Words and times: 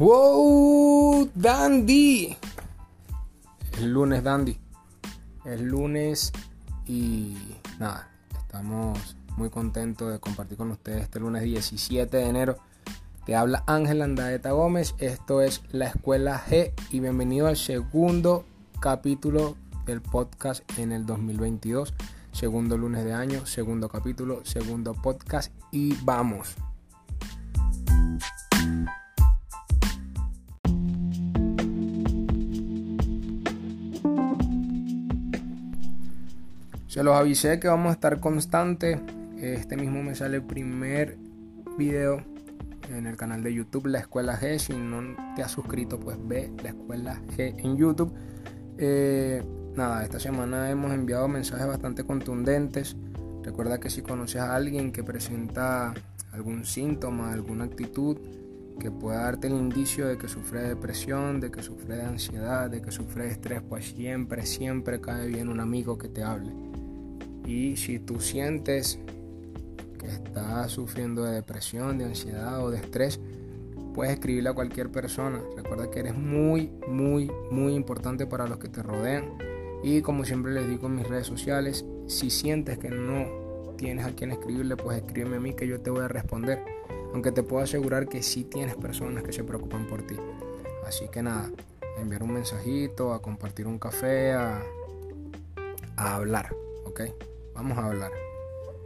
¡Wow! 0.00 1.28
¡Dandy! 1.34 2.34
Es 3.70 3.82
lunes, 3.82 4.24
Dandy. 4.24 4.58
Es 5.44 5.60
lunes 5.60 6.32
y 6.86 7.36
nada, 7.78 8.10
estamos 8.32 9.14
muy 9.36 9.50
contentos 9.50 10.10
de 10.10 10.18
compartir 10.18 10.56
con 10.56 10.70
ustedes 10.70 11.02
este 11.02 11.20
lunes 11.20 11.42
17 11.42 12.16
de 12.16 12.26
enero. 12.26 12.56
Te 13.26 13.36
habla 13.36 13.62
Ángel 13.66 14.00
Andaeta 14.00 14.52
Gómez, 14.52 14.94
esto 15.00 15.42
es 15.42 15.60
La 15.70 15.88
Escuela 15.88 16.42
G 16.48 16.72
y 16.90 17.00
bienvenido 17.00 17.46
al 17.46 17.58
segundo 17.58 18.46
capítulo 18.80 19.58
del 19.84 20.00
podcast 20.00 20.62
en 20.78 20.92
el 20.92 21.04
2022. 21.04 21.92
Segundo 22.32 22.78
lunes 22.78 23.04
de 23.04 23.12
año, 23.12 23.44
segundo 23.44 23.90
capítulo, 23.90 24.46
segundo 24.46 24.94
podcast 24.94 25.52
y 25.70 25.94
vamos. 26.04 26.56
Se 37.00 37.04
los 37.04 37.16
avisé 37.16 37.58
que 37.58 37.66
vamos 37.66 37.88
a 37.88 37.92
estar 37.94 38.20
constante. 38.20 39.00
Este 39.38 39.74
mismo 39.74 40.02
me 40.02 40.14
sale 40.14 40.36
el 40.36 40.42
primer 40.42 41.16
video 41.78 42.22
en 42.90 43.06
el 43.06 43.16
canal 43.16 43.42
de 43.42 43.54
YouTube 43.54 43.86
La 43.86 44.00
Escuela 44.00 44.38
G. 44.38 44.58
Si 44.58 44.74
no 44.74 45.16
te 45.34 45.42
has 45.42 45.50
suscrito, 45.50 45.98
pues 45.98 46.18
ve 46.20 46.52
La 46.62 46.68
Escuela 46.68 47.18
G 47.34 47.54
en 47.56 47.78
YouTube. 47.78 48.12
Eh, 48.76 49.42
nada, 49.74 50.04
esta 50.04 50.20
semana 50.20 50.68
hemos 50.68 50.92
enviado 50.92 51.26
mensajes 51.26 51.66
bastante 51.66 52.04
contundentes. 52.04 52.94
Recuerda 53.44 53.80
que 53.80 53.88
si 53.88 54.02
conoces 54.02 54.42
a 54.42 54.54
alguien 54.54 54.92
que 54.92 55.02
presenta 55.02 55.94
algún 56.32 56.66
síntoma, 56.66 57.32
alguna 57.32 57.64
actitud 57.64 58.18
que 58.78 58.90
pueda 58.90 59.22
darte 59.22 59.46
el 59.46 59.54
indicio 59.54 60.06
de 60.06 60.18
que 60.18 60.28
sufre 60.28 60.60
de 60.64 60.68
depresión, 60.68 61.40
de 61.40 61.50
que 61.50 61.62
sufre 61.62 61.96
de 61.96 62.02
ansiedad, 62.02 62.68
de 62.68 62.82
que 62.82 62.90
sufre 62.90 63.24
de 63.24 63.30
estrés, 63.30 63.62
pues 63.66 63.86
siempre, 63.88 64.44
siempre 64.44 65.00
cae 65.00 65.28
bien 65.28 65.48
un 65.48 65.60
amigo 65.60 65.96
que 65.96 66.10
te 66.10 66.22
hable. 66.22 66.69
Y 67.44 67.76
si 67.76 67.98
tú 67.98 68.20
sientes 68.20 68.98
que 69.98 70.06
estás 70.06 70.72
sufriendo 70.72 71.24
de 71.24 71.32
depresión, 71.32 71.98
de 71.98 72.04
ansiedad 72.04 72.64
o 72.64 72.70
de 72.70 72.78
estrés, 72.78 73.20
puedes 73.94 74.14
escribirle 74.14 74.50
a 74.50 74.54
cualquier 74.54 74.90
persona. 74.90 75.42
Recuerda 75.56 75.90
que 75.90 76.00
eres 76.00 76.14
muy, 76.14 76.70
muy, 76.88 77.30
muy 77.50 77.74
importante 77.74 78.26
para 78.26 78.46
los 78.46 78.58
que 78.58 78.68
te 78.68 78.82
rodean. 78.82 79.38
Y 79.82 80.02
como 80.02 80.24
siempre 80.24 80.52
les 80.52 80.68
digo 80.68 80.86
en 80.86 80.96
mis 80.96 81.08
redes 81.08 81.26
sociales, 81.26 81.84
si 82.06 82.30
sientes 82.30 82.78
que 82.78 82.90
no 82.90 83.74
tienes 83.76 84.04
a 84.04 84.10
quien 84.10 84.30
escribirle, 84.30 84.76
pues 84.76 84.98
escríbeme 84.98 85.36
a 85.36 85.40
mí 85.40 85.54
que 85.54 85.66
yo 85.66 85.80
te 85.80 85.90
voy 85.90 86.02
a 86.02 86.08
responder. 86.08 86.62
Aunque 87.12 87.32
te 87.32 87.42
puedo 87.42 87.62
asegurar 87.62 88.08
que 88.08 88.22
sí 88.22 88.44
tienes 88.44 88.76
personas 88.76 89.22
que 89.24 89.32
se 89.32 89.42
preocupan 89.42 89.86
por 89.86 90.06
ti. 90.06 90.16
Así 90.86 91.08
que 91.08 91.22
nada, 91.22 91.50
enviar 91.98 92.22
un 92.22 92.32
mensajito, 92.32 93.12
a 93.12 93.22
compartir 93.22 93.66
un 93.66 93.78
café, 93.78 94.32
a, 94.32 94.62
a 95.96 96.14
hablar, 96.14 96.54
¿ok? 96.84 97.00
Vamos 97.62 97.76
a 97.76 97.88
hablar. 97.88 98.10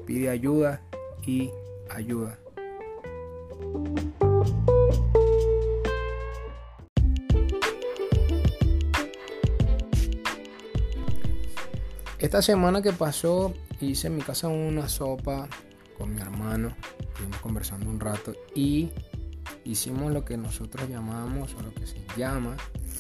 Pide 0.05 0.31
ayuda 0.31 0.83
y 1.25 1.53
ayuda. 1.91 2.37
Esta 12.19 12.43
semana 12.43 12.83
que 12.83 12.93
pasó 12.93 13.55
hice 13.81 14.09
en 14.09 14.17
mi 14.17 14.23
casa 14.23 14.49
una 14.49 14.89
sopa 14.89 15.49
con 15.97 16.13
mi 16.13 16.21
hermano. 16.21 16.75
Estuvimos 16.99 17.39
conversando 17.43 17.89
un 17.89 18.01
rato 18.01 18.33
y 18.57 18.91
hicimos 19.65 20.13
lo 20.13 20.25
que 20.25 20.37
nosotros 20.37 20.89
llamamos 20.89 21.55
o 21.55 21.63
lo 21.63 21.73
que 21.73 21.87
se 21.87 22.05
llama 22.17 22.57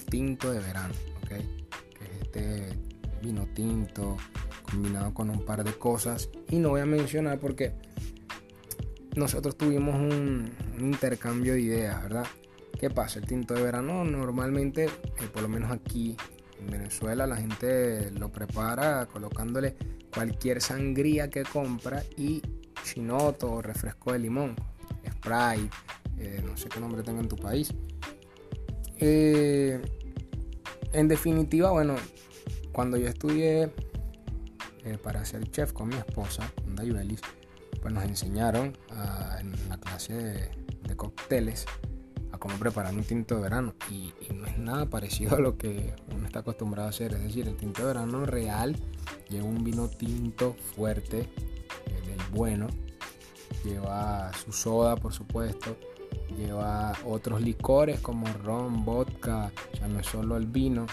tinto 0.08 0.52
de 0.52 0.60
verano, 0.60 0.94
¿ok? 1.24 1.30
Que 1.30 2.04
es 2.04 2.22
este 2.22 2.93
vino 3.24 3.46
tinto 3.54 4.16
combinado 4.62 5.14
con 5.14 5.30
un 5.30 5.44
par 5.44 5.64
de 5.64 5.72
cosas 5.72 6.28
y 6.50 6.58
no 6.58 6.70
voy 6.70 6.80
a 6.80 6.86
mencionar 6.86 7.38
porque 7.38 7.72
nosotros 9.16 9.56
tuvimos 9.56 9.94
un, 9.94 10.52
intercambio 10.78 11.54
de 11.54 11.60
ideas, 11.60 12.02
¿verdad? 12.02 12.26
¿Qué 12.78 12.90
pasa? 12.90 13.20
El 13.20 13.26
tinto 13.26 13.54
de 13.54 13.62
verano 13.62 14.04
normalmente, 14.04 14.86
eh, 14.86 15.28
por 15.32 15.42
lo 15.42 15.48
menos 15.48 15.70
aquí 15.70 16.16
en 16.60 16.66
Venezuela, 16.66 17.26
la 17.26 17.36
gente 17.36 18.10
lo 18.10 18.30
prepara 18.32 19.06
colocándole 19.06 19.76
cualquier 20.12 20.60
sangría 20.60 21.30
que 21.30 21.44
compra 21.44 22.02
y 22.16 22.42
chinoto 22.82 23.52
o 23.52 23.62
refresco 23.62 24.12
de 24.12 24.18
limón, 24.18 24.56
Sprite, 25.08 25.74
eh, 26.18 26.42
no 26.44 26.56
sé 26.56 26.68
qué 26.68 26.80
nombre 26.80 27.02
tenga 27.02 27.20
en 27.20 27.28
tu 27.28 27.36
país. 27.36 27.72
Eh, 28.98 29.80
en 30.92 31.08
definitiva, 31.08 31.70
bueno, 31.70 31.96
cuando 32.74 32.96
yo 32.96 33.08
estudié 33.08 33.70
eh, 34.84 34.98
para 35.02 35.24
ser 35.24 35.48
chef 35.50 35.72
con 35.72 35.88
mi 35.88 35.96
esposa, 35.96 36.52
con 36.56 36.74
pues 37.80 37.94
nos 37.94 38.04
enseñaron 38.04 38.76
en 39.40 39.68
la 39.68 39.78
clase 39.78 40.50
de, 40.82 40.96
cócteles 40.96 41.66
a 42.32 42.38
cómo 42.38 42.56
preparar 42.56 42.94
un 42.94 43.04
tinto 43.04 43.36
de 43.36 43.42
verano. 43.42 43.74
Y, 43.90 44.12
no 44.34 44.46
es 44.46 44.58
nada 44.58 44.86
parecido 44.86 45.36
a 45.36 45.38
lo 45.38 45.56
que 45.56 45.94
uno 46.14 46.26
está 46.26 46.40
acostumbrado 46.40 46.88
a 46.88 46.90
hacer. 46.90 47.12
Es 47.14 47.22
decir, 47.22 47.46
el 47.46 47.56
tinto 47.56 47.82
de 47.82 47.88
verano 47.88 48.26
real 48.26 48.76
lleva 49.28 49.44
un 49.44 49.62
vino 49.62 49.88
tinto 49.88 50.54
fuerte, 50.74 51.20
eh, 51.20 52.06
del 52.06 52.20
bueno. 52.32 52.66
Lleva 53.64 54.32
su 54.44 54.52
soda, 54.52 54.96
por 54.96 55.12
supuesto. 55.12 55.76
Lleva 56.36 56.92
otros 57.04 57.40
licores 57.40 58.00
como 58.00 58.26
ron, 58.42 58.84
vodka. 58.84 59.52
Sea, 59.76 59.88
no 59.88 60.00
es 60.00 60.06
solo 60.06 60.36
el 60.36 60.46
vino. 60.46 60.86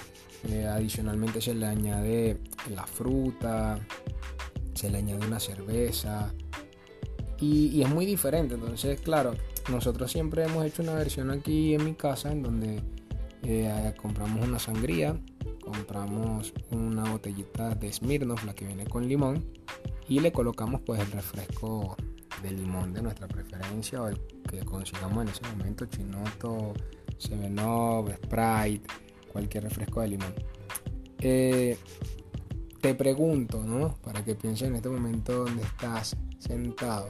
Eh, 0.49 0.65
adicionalmente 0.65 1.41
se 1.41 1.53
le 1.53 1.67
añade 1.67 2.37
la 2.73 2.87
fruta, 2.87 3.79
se 4.73 4.89
le 4.89 4.97
añade 4.97 5.25
una 5.25 5.39
cerveza 5.39 6.33
y, 7.41 7.81
es 7.81 7.89
muy 7.89 8.05
diferente. 8.05 8.55
Entonces, 8.55 9.01
claro, 9.01 9.35
nosotros 9.69 10.11
siempre 10.11 10.43
hemos 10.43 10.65
hecho 10.65 10.83
una 10.83 10.93
versión 10.93 11.31
aquí 11.31 11.73
en 11.73 11.83
mi 11.83 11.93
casa 11.95 12.31
en 12.31 12.43
donde 12.43 12.81
eh, 13.43 13.93
compramos 14.01 14.47
una 14.47 14.59
sangría, 14.59 15.19
compramos 15.61 16.53
una 16.69 17.11
botellita 17.11 17.75
de 17.75 17.91
Smirnoff, 17.91 18.45
la 18.45 18.53
que 18.53 18.65
viene 18.65 18.85
con 18.85 19.07
limón, 19.07 19.43
y 20.07 20.19
le 20.19 20.31
colocamos 20.31 20.81
pues 20.81 21.01
el 21.01 21.11
refresco 21.11 21.97
de 22.41 22.51
limón 22.51 22.93
de 22.93 23.01
nuestra 23.01 23.27
preferencia 23.27 24.01
o 24.01 24.07
el 24.07 24.19
que 24.49 24.59
consigamos 24.65 25.23
en 25.23 25.29
ese 25.29 25.41
momento, 25.55 25.85
chinoto, 25.85 26.73
Seven 27.17 27.59
Up, 27.59 28.11
Sprite 28.23 28.87
cualquier 29.31 29.63
refresco 29.63 30.01
de 30.01 30.07
limón. 30.09 30.33
Eh, 31.19 31.77
te 32.81 32.95
pregunto, 32.95 33.63
¿no? 33.63 33.95
Para 34.03 34.23
que 34.23 34.35
pienses 34.35 34.67
en 34.67 34.75
este 34.75 34.89
momento 34.89 35.45
donde 35.45 35.63
estás 35.63 36.17
sentado. 36.39 37.09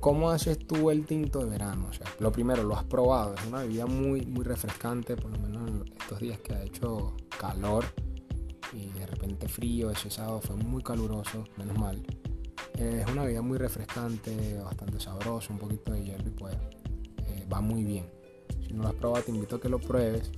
¿Cómo 0.00 0.30
haces 0.30 0.58
tú 0.58 0.90
el 0.90 1.06
tinto 1.06 1.40
de 1.40 1.46
verano? 1.46 1.88
O 1.88 1.92
sea, 1.92 2.06
lo 2.18 2.30
primero, 2.30 2.62
lo 2.62 2.76
has 2.76 2.84
probado. 2.84 3.34
Es 3.34 3.46
una 3.46 3.62
bebida 3.62 3.86
muy, 3.86 4.20
muy 4.26 4.44
refrescante, 4.44 5.16
por 5.16 5.30
lo 5.30 5.38
menos 5.38 5.68
en 5.68 5.84
estos 5.98 6.20
días 6.20 6.38
que 6.40 6.54
ha 6.54 6.62
hecho 6.62 7.16
calor 7.38 7.84
y 8.72 8.88
de 8.98 9.06
repente 9.06 9.48
frío. 9.48 9.90
Ese 9.90 10.10
sábado 10.10 10.40
fue 10.42 10.56
muy 10.56 10.82
caluroso, 10.82 11.44
menos 11.56 11.78
mal. 11.78 12.02
Una 13.14 13.22
bebida 13.22 13.42
muy 13.42 13.58
refrescante, 13.58 14.58
bastante 14.60 14.98
sabrosa, 14.98 15.52
un 15.52 15.60
poquito 15.60 15.92
de 15.92 16.02
hielo 16.02 16.24
y 16.26 16.30
pues 16.30 16.56
eh, 17.28 17.46
va 17.50 17.60
muy 17.60 17.84
bien. 17.84 18.10
Si 18.66 18.72
no 18.72 18.82
lo 18.82 18.88
has 18.88 18.94
probado, 18.96 19.22
te 19.22 19.30
invito 19.30 19.54
a 19.54 19.60
que 19.60 19.68
lo 19.68 19.78
pruebes. 19.78 20.32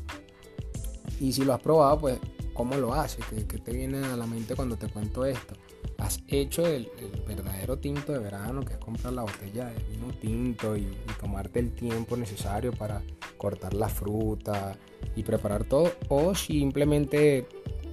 Y 1.18 1.32
si 1.32 1.42
lo 1.46 1.54
has 1.54 1.62
probado, 1.62 1.98
pues, 2.00 2.18
¿cómo 2.52 2.76
lo 2.76 2.92
haces? 2.92 3.24
¿Qué, 3.30 3.44
te 3.44 3.72
viene 3.72 4.04
a 4.04 4.14
la 4.14 4.26
mente 4.26 4.54
cuando 4.54 4.76
te 4.76 4.88
cuento 4.88 5.24
esto? 5.24 5.54
Has 5.96 6.20
hecho 6.28 6.66
el, 6.66 6.90
verdadero 7.26 7.78
tinto 7.78 8.12
de 8.12 8.18
verano, 8.18 8.60
que 8.60 8.74
es 8.74 8.78
comprar 8.78 9.14
la 9.14 9.22
botella 9.22 9.70
de 9.70 9.82
vino 9.84 10.12
tinto 10.20 10.76
y, 10.76 10.86
tomarte 11.18 11.60
el 11.60 11.72
tiempo 11.72 12.14
necesario 12.14 12.72
para 12.72 13.02
cortar 13.38 13.72
la 13.72 13.88
fruta 13.88 14.76
y 15.14 15.22
preparar 15.22 15.64
todo. 15.64 15.92
O 16.10 16.34
simplemente 16.34 17.48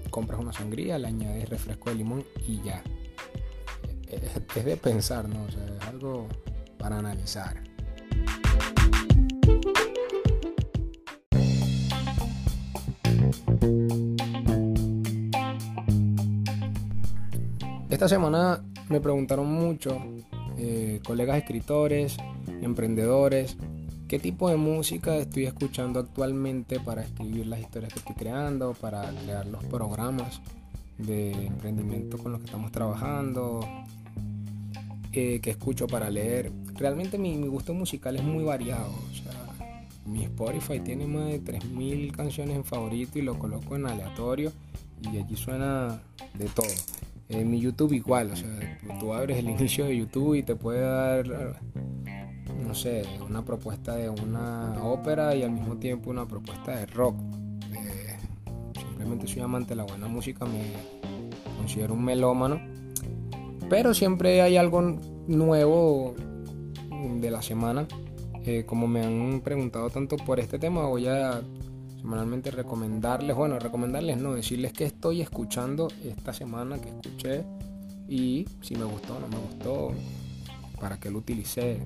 compras 0.09 0.41
una 0.41 0.51
sangría, 0.51 0.99
le 0.99 1.07
añades 1.07 1.47
refresco 1.47 1.89
de 1.89 1.95
limón 1.95 2.25
y 2.45 2.61
ya. 2.63 2.83
Es, 4.15 4.65
de 4.65 4.77
pensar, 4.77 5.27
¿no? 5.27 5.43
O 5.43 5.51
sea, 5.51 5.65
es 5.65 5.87
algo 5.87 6.27
para 6.77 6.99
analizar. 6.99 7.61
Esta 17.89 18.07
semana 18.07 18.63
me 18.89 18.99
preguntaron 18.99 19.51
mucho 19.51 20.01
eh, 20.57 20.99
colegas 21.05 21.37
escritores, 21.37 22.17
emprendedores, 22.61 23.55
qué 24.07 24.19
tipo 24.19 24.49
de 24.49 24.57
música 24.57 25.15
estoy 25.17 25.45
escuchando 25.45 25.99
actualmente 25.99 26.79
para 26.79 27.03
escribir 27.03 27.47
las 27.47 27.59
historias 27.59 27.93
que 27.93 27.99
estoy 27.99 28.15
creando, 28.15 28.73
para 28.73 29.09
crear 29.23 29.45
los 29.47 29.63
programas 29.65 30.41
de 30.97 31.31
emprendimiento 31.47 32.17
con 32.17 32.31
los 32.31 32.41
que 32.41 32.45
estamos 32.45 32.71
trabajando, 32.71 33.61
que 35.13 35.49
escucho 35.49 35.87
para 35.87 36.09
leer. 36.09 36.51
Realmente 36.75 37.17
mi, 37.17 37.37
gusto 37.47 37.73
musical 37.73 38.15
es 38.15 38.23
muy 38.23 38.43
variado. 38.43 38.91
mi 40.05 40.23
Spotify 40.23 40.79
tiene 40.79 41.05
más 41.05 41.27
de 41.27 41.41
3.000 41.41 42.11
canciones 42.11 42.57
en 42.57 42.65
favorito 42.65 43.19
y 43.19 43.21
lo 43.21 43.37
coloco 43.37 43.75
en 43.75 43.85
aleatorio 43.85 44.51
y 45.11 45.17
allí 45.17 45.35
suena 45.35 46.01
de 46.33 46.45
todo. 46.47 46.65
En 47.29 47.49
mi 47.49 47.59
YouTube 47.59 47.93
igual, 47.93 48.31
o 48.31 48.35
sea, 48.35 48.79
tú 48.99 49.13
abres 49.13 49.37
el 49.37 49.49
inicio 49.49 49.85
de 49.85 49.97
YouTube 49.97 50.35
y 50.35 50.43
te 50.43 50.55
puede 50.55 50.81
dar, 50.81 51.59
no 52.65 52.73
sé, 52.73 53.03
una 53.27 53.45
propuesta 53.45 53.95
de 53.95 54.09
una 54.09 54.83
ópera 54.83 55.35
y 55.35 55.43
al 55.43 55.51
mismo 55.51 55.77
tiempo 55.77 56.09
una 56.09 56.27
propuesta 56.27 56.75
de 56.75 56.85
rock. 56.87 57.15
Eh, 57.71 58.17
simplemente 58.79 59.27
soy 59.27 59.41
amante 59.41 59.69
de 59.69 59.75
la 59.75 59.83
buena 59.83 60.07
música, 60.07 60.45
me 60.45 60.61
considero 61.57 61.93
un 61.93 62.03
melómano, 62.03 62.59
pero 63.73 63.95
siempre 63.95 64.39
hay 64.43 64.55
algo 64.55 64.83
nuevo 65.27 66.13
de 67.19 67.31
la 67.31 67.41
semana. 67.41 67.87
Eh, 68.45 68.65
como 68.67 68.85
me 68.85 69.03
han 69.03 69.41
preguntado 69.41 69.89
tanto 69.89 70.15
por 70.15 70.39
este 70.39 70.59
tema, 70.59 70.85
voy 70.85 71.07
a 71.07 71.41
semanalmente 71.97 72.51
recomendarles, 72.51 73.35
bueno, 73.35 73.57
recomendarles 73.57 74.17
no, 74.17 74.35
decirles 74.35 74.73
que 74.73 74.85
estoy 74.85 75.21
escuchando 75.21 75.87
esta 76.05 76.33
semana 76.33 76.79
que 76.79 76.89
escuché 76.89 77.45
y 78.07 78.45
si 78.61 78.75
me 78.75 78.83
gustó 78.83 79.15
o 79.15 79.19
no 79.19 79.27
me 79.27 79.37
gustó, 79.37 79.91
para 80.79 80.99
qué 80.99 81.09
lo 81.09 81.17
utilicé. 81.17 81.79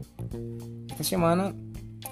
Esta 0.89 1.05
semana 1.05 1.55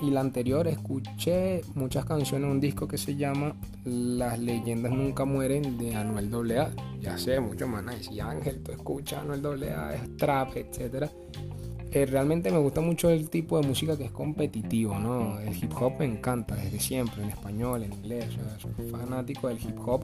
y 0.01 0.09
la 0.11 0.21
anterior 0.21 0.67
escuché 0.67 1.61
muchas 1.73 2.05
canciones, 2.05 2.49
un 2.49 2.59
disco 2.59 2.87
que 2.87 2.97
se 2.97 3.15
llama 3.15 3.55
Las 3.83 4.39
leyendas 4.39 4.91
nunca 4.91 5.25
mueren 5.25 5.77
de 5.77 5.95
Anuel 5.95 6.33
AA. 6.57 6.71
Ya 7.01 7.17
sé, 7.17 7.39
van 7.39 7.89
a 7.89 7.93
decir, 7.93 8.21
Ángel, 8.21 8.61
tú 8.61 8.71
escuchas 8.71 9.21
Anuel 9.21 9.63
AA, 9.63 9.95
es 9.95 10.17
trap, 10.17 10.57
etcétera 10.57 11.09
eh, 11.95 12.05
realmente 12.05 12.51
me 12.51 12.57
gusta 12.57 12.81
mucho 12.81 13.09
el 13.09 13.29
tipo 13.29 13.57
de 13.57 13.65
música 13.65 13.97
que 13.97 14.03
es 14.03 14.11
competitivo, 14.11 14.99
¿no? 14.99 15.39
El 15.39 15.55
hip 15.55 15.71
hop 15.79 15.93
me 15.99 16.03
encanta 16.03 16.53
desde 16.53 16.77
siempre, 16.77 17.23
en 17.23 17.29
español, 17.29 17.83
en 17.83 17.93
inglés, 17.93 18.25
soy 18.57 18.89
fanático 18.91 19.47
del 19.47 19.57
hip 19.59 19.79
hop 19.79 20.03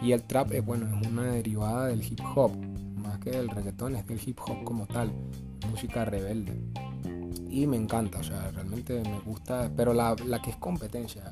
y 0.00 0.12
el 0.12 0.22
trap 0.22 0.52
es 0.52 0.64
bueno, 0.64 0.86
es 0.86 1.06
una 1.06 1.24
derivada 1.24 1.88
del 1.88 2.02
hip 2.02 2.20
hop, 2.34 2.52
más 3.02 3.18
que 3.18 3.32
del 3.32 3.50
reggaetón, 3.50 3.96
es 3.96 4.06
del 4.06 4.18
hip 4.24 4.38
hop 4.40 4.64
como 4.64 4.86
tal, 4.86 5.12
música 5.70 6.06
rebelde. 6.06 6.54
Y 7.56 7.66
me 7.66 7.78
encanta, 7.78 8.18
o 8.18 8.22
sea, 8.22 8.50
realmente 8.50 9.00
me 9.00 9.18
gusta, 9.20 9.70
pero 9.74 9.94
la, 9.94 10.14
la 10.26 10.42
que 10.42 10.50
es 10.50 10.56
competencia, 10.56 11.22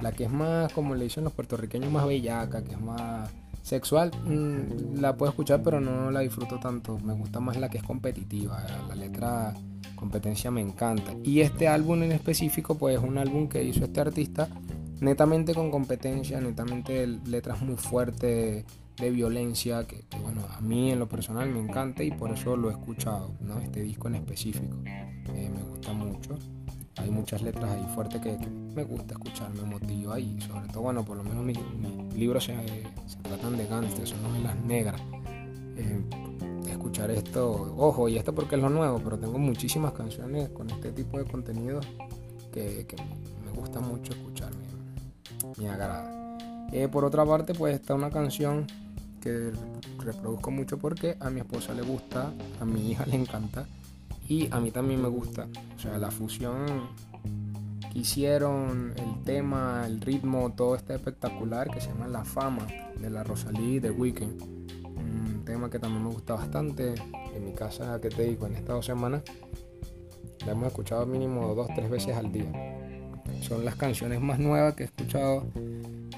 la 0.00 0.10
que 0.10 0.24
es 0.24 0.30
más, 0.30 0.72
como 0.72 0.96
le 0.96 1.04
dicen 1.04 1.22
los 1.22 1.32
puertorriqueños, 1.32 1.92
más 1.92 2.04
bellaca, 2.04 2.64
que 2.64 2.72
es 2.72 2.80
más 2.80 3.30
Sexual 3.68 4.10
mm, 4.24 4.98
la 4.98 5.14
puedo 5.14 5.28
escuchar 5.28 5.62
pero 5.62 5.78
no 5.78 6.10
la 6.10 6.20
disfruto 6.20 6.58
tanto. 6.58 6.98
Me 7.00 7.12
gusta 7.12 7.38
más 7.38 7.58
la 7.58 7.68
que 7.68 7.76
es 7.76 7.84
competitiva. 7.84 8.64
La 8.88 8.94
letra 8.94 9.54
competencia 9.94 10.50
me 10.50 10.62
encanta. 10.62 11.12
Y 11.22 11.40
este 11.40 11.68
álbum 11.68 12.02
en 12.02 12.12
específico 12.12 12.78
pues 12.78 12.96
es 12.96 13.04
un 13.04 13.18
álbum 13.18 13.46
que 13.46 13.62
hizo 13.62 13.84
este 13.84 14.00
artista 14.00 14.48
netamente 15.00 15.54
con 15.54 15.70
competencia, 15.70 16.40
netamente 16.40 17.06
letras 17.06 17.60
muy 17.62 17.76
fuertes 17.76 18.64
de 18.96 19.10
violencia 19.10 19.86
que, 19.86 20.04
bueno 20.20 20.42
a 20.50 20.60
mí 20.60 20.90
en 20.90 20.98
lo 20.98 21.08
personal 21.08 21.48
me 21.48 21.60
encanta 21.60 22.02
y 22.02 22.10
por 22.10 22.32
eso 22.32 22.56
lo 22.56 22.68
he 22.70 22.72
escuchado, 22.72 23.32
¿no? 23.40 23.60
este 23.60 23.82
disco 23.82 24.08
en 24.08 24.16
específico. 24.16 24.76
Eh, 24.84 25.50
me 25.54 25.62
gusta 25.62 25.92
mucho 25.92 26.36
hay 27.00 27.10
muchas 27.10 27.42
letras 27.42 27.70
ahí 27.70 27.86
fuertes 27.94 28.20
que, 28.20 28.36
me 28.74 28.84
gusta 28.84 29.14
escuchar, 29.14 29.52
me 29.54 29.62
motiva 29.62 30.18
y 30.18 30.40
sobre 30.40 30.68
todo, 30.68 30.82
bueno, 30.82 31.04
por 31.04 31.16
lo 31.16 31.24
menos 31.24 31.44
mis, 31.44 31.58
libros 32.14 32.44
se, 32.44 32.54
tratan 33.22 33.56
de 33.56 33.66
gangsters, 33.66 34.10
son 34.10 34.22
novelas 34.22 34.56
negras. 34.64 35.00
Eh, 35.76 36.02
escuchar 36.70 37.10
esto, 37.10 37.74
ojo, 37.76 38.08
y 38.08 38.16
esto 38.16 38.34
porque 38.34 38.56
es 38.56 38.62
lo 38.62 38.68
nuevo, 38.68 39.00
pero 39.02 39.18
tengo 39.18 39.38
muchísimas 39.38 39.92
canciones 39.92 40.48
con 40.50 40.70
este 40.70 40.92
tipo 40.92 41.18
de 41.18 41.24
contenido 41.24 41.80
que, 42.52 42.86
me 43.44 43.52
gusta 43.52 43.80
mucho 43.80 44.12
escuchar, 44.12 44.50
me, 45.56 45.68
agrada. 45.68 46.38
Eh, 46.72 46.88
por 46.88 47.04
otra 47.04 47.24
parte, 47.24 47.54
pues 47.54 47.74
está 47.74 47.94
una 47.94 48.10
canción 48.10 48.66
que 49.20 49.52
reproduzco 49.98 50.50
mucho 50.50 50.78
porque 50.78 51.16
a 51.20 51.30
mi 51.30 51.40
esposa 51.40 51.74
le 51.74 51.82
gusta, 51.82 52.32
a 52.60 52.64
mi 52.64 52.90
hija 52.90 53.04
le 53.06 53.16
encanta 53.16 53.66
y 54.28 54.48
a 54.52 54.60
mí 54.60 54.70
también 54.70 55.00
me 55.00 55.08
gusta. 55.08 55.48
O 55.76 55.78
sea, 55.78 55.98
la 55.98 56.10
fusión 56.10 56.88
que 57.92 57.98
hicieron, 57.98 58.92
el 58.96 59.24
tema, 59.24 59.84
el 59.86 60.00
ritmo, 60.00 60.52
todo 60.54 60.74
está 60.76 60.94
espectacular 60.94 61.70
que 61.70 61.80
se 61.80 61.88
llama 61.88 62.06
La 62.08 62.24
Fama 62.24 62.66
de 63.00 63.10
la 63.10 63.24
Rosalí 63.24 63.80
de 63.80 63.90
Weekend. 63.90 64.42
Un 64.96 65.42
tema 65.44 65.70
que 65.70 65.78
también 65.78 66.04
me 66.04 66.10
gusta 66.10 66.34
bastante. 66.34 66.94
En 67.34 67.44
mi 67.44 67.52
casa, 67.52 68.00
que 68.00 68.08
te 68.08 68.24
digo, 68.24 68.46
en 68.46 68.54
estas 68.54 68.76
dos 68.76 68.86
semanas 68.86 69.22
la 70.44 70.52
hemos 70.52 70.68
escuchado 70.68 71.06
mínimo 71.06 71.54
dos, 71.54 71.68
tres 71.74 71.90
veces 71.90 72.16
al 72.16 72.32
día. 72.32 72.77
Son 73.40 73.64
las 73.64 73.76
canciones 73.76 74.20
más 74.20 74.38
nuevas 74.38 74.74
que 74.74 74.82
he 74.82 74.86
escuchado 74.86 75.46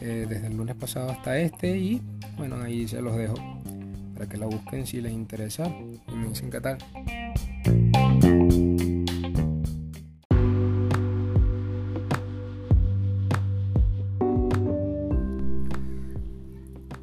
eh, 0.00 0.26
desde 0.28 0.46
el 0.46 0.56
lunes 0.56 0.74
pasado 0.74 1.10
hasta 1.10 1.38
este 1.38 1.76
y 1.76 2.02
bueno, 2.36 2.56
ahí 2.62 2.88
se 2.88 3.00
los 3.02 3.16
dejo 3.16 3.34
para 4.14 4.28
que 4.28 4.36
la 4.36 4.46
busquen 4.46 4.86
si 4.86 5.00
les 5.00 5.12
interesa 5.12 5.66
y 5.66 6.14
me 6.14 6.28
dicen 6.28 6.50
qué 6.50 6.60
tal. 6.60 6.78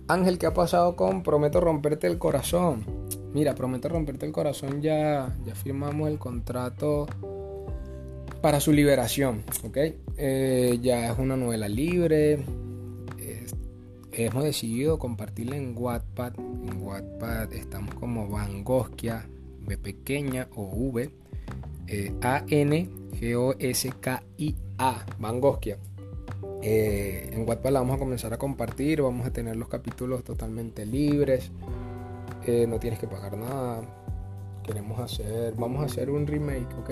Ángel, 0.09 0.37
¿qué 0.37 0.45
ha 0.45 0.53
pasado 0.53 0.95
con 0.95 1.21
Prometo 1.21 1.59
romperte 1.59 2.07
el 2.07 2.17
corazón? 2.17 2.85
Mira, 3.33 3.55
Prometo 3.55 3.89
romperte 3.89 4.25
el 4.25 4.31
corazón 4.31 4.81
ya, 4.81 5.35
ya 5.45 5.53
firmamos 5.53 6.09
el 6.09 6.17
contrato 6.17 7.07
para 8.47 8.61
su 8.61 8.71
liberación, 8.71 9.43
¿ok? 9.65 9.77
Eh, 10.15 10.79
ya 10.81 11.11
es 11.11 11.19
una 11.19 11.35
novela 11.35 11.67
libre. 11.67 12.45
hemos 14.13 14.41
decidido 14.45 14.97
compartirla 14.97 15.57
en 15.57 15.75
Wattpad. 15.77 16.39
En 16.39 16.81
Wattpad 16.81 17.51
estamos 17.51 17.93
como 17.95 18.29
Van 18.29 18.63
Goskia, 18.63 19.27
B 19.65 19.77
pequeña 19.77 20.47
o 20.55 20.63
V. 20.63 21.11
Eh, 21.87 22.13
A-N-G-O-S-K-I-A, 22.21 22.95
Van 25.19 25.41
Goskia. 25.41 25.77
Eh, 26.63 27.29
en 27.33 27.45
Wattpad 27.45 27.71
la 27.71 27.81
vamos 27.81 27.97
a 27.97 27.99
comenzar 27.99 28.31
a 28.31 28.37
compartir, 28.37 29.01
vamos 29.01 29.27
a 29.27 29.33
tener 29.33 29.57
los 29.57 29.67
capítulos 29.67 30.23
totalmente 30.23 30.85
libres, 30.85 31.51
no 32.47 32.79
tienes 32.79 32.97
que 32.97 33.07
pagar 33.09 33.35
nada. 33.35 33.81
Queremos 34.63 35.01
hacer, 35.01 35.53
vamos 35.57 35.81
a 35.81 35.85
hacer 35.87 36.09
un 36.09 36.25
remake, 36.25 36.73
¿ok? 36.79 36.91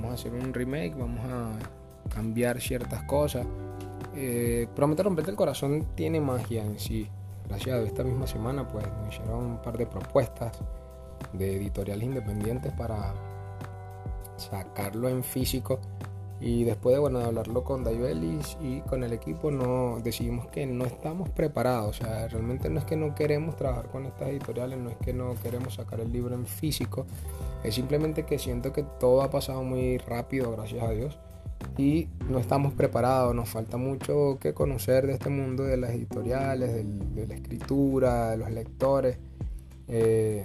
Vamos 0.00 0.12
a 0.12 0.14
hacer 0.14 0.32
un 0.32 0.54
remake, 0.54 0.94
vamos 0.96 1.20
a 1.26 1.58
cambiar 2.08 2.58
ciertas 2.58 3.02
cosas. 3.02 3.46
Eh, 4.16 4.66
Prometer 4.74 5.04
romperte 5.04 5.30
el 5.30 5.36
corazón 5.36 5.88
tiene 5.94 6.22
magia 6.22 6.64
en 6.64 6.78
sí. 6.78 7.06
Gracias 7.46 7.86
esta 7.86 8.02
misma 8.02 8.26
semana 8.26 8.66
pues 8.66 8.86
nos 8.86 9.14
hicieron 9.14 9.44
un 9.44 9.62
par 9.62 9.76
de 9.76 9.86
propuestas 9.86 10.58
de 11.34 11.56
editoriales 11.56 12.04
independientes 12.04 12.72
para 12.72 13.12
sacarlo 14.38 15.10
en 15.10 15.22
físico 15.22 15.80
y 16.40 16.64
después 16.64 16.94
de, 16.94 17.00
bueno, 17.00 17.18
de 17.18 17.26
hablarlo 17.26 17.62
con 17.62 17.84
Daibelis 17.84 18.56
y 18.62 18.80
con 18.80 19.04
el 19.04 19.12
equipo, 19.12 19.50
no, 19.50 20.00
decidimos 20.02 20.46
que 20.46 20.64
no 20.64 20.86
estamos 20.86 21.28
preparados. 21.28 22.00
O 22.00 22.04
sea, 22.04 22.28
realmente 22.28 22.70
no 22.70 22.78
es 22.78 22.86
que 22.86 22.96
no 22.96 23.14
queremos 23.14 23.56
trabajar 23.56 23.88
con 23.88 24.06
estas 24.06 24.28
editoriales, 24.28 24.78
no 24.78 24.88
es 24.88 24.96
que 24.96 25.12
no 25.12 25.34
queremos 25.42 25.74
sacar 25.74 26.00
el 26.00 26.10
libro 26.10 26.34
en 26.34 26.46
físico. 26.46 27.04
Es 27.64 27.74
simplemente 27.74 28.24
que 28.24 28.38
siento 28.38 28.72
que 28.72 28.82
todo 28.82 29.22
ha 29.22 29.30
pasado 29.30 29.62
muy 29.62 29.98
rápido, 29.98 30.52
gracias 30.52 30.82
a 30.82 30.90
Dios. 30.90 31.18
Y 31.76 32.08
no 32.28 32.38
estamos 32.38 32.72
preparados, 32.72 33.34
nos 33.34 33.48
falta 33.48 33.76
mucho 33.76 34.38
que 34.40 34.54
conocer 34.54 35.06
de 35.06 35.14
este 35.14 35.28
mundo 35.28 35.64
de 35.64 35.76
las 35.76 35.90
editoriales, 35.90 36.84
de 37.14 37.26
la 37.26 37.34
escritura, 37.34 38.30
de 38.30 38.36
los 38.38 38.50
lectores. 38.50 39.18
Eh, 39.88 40.44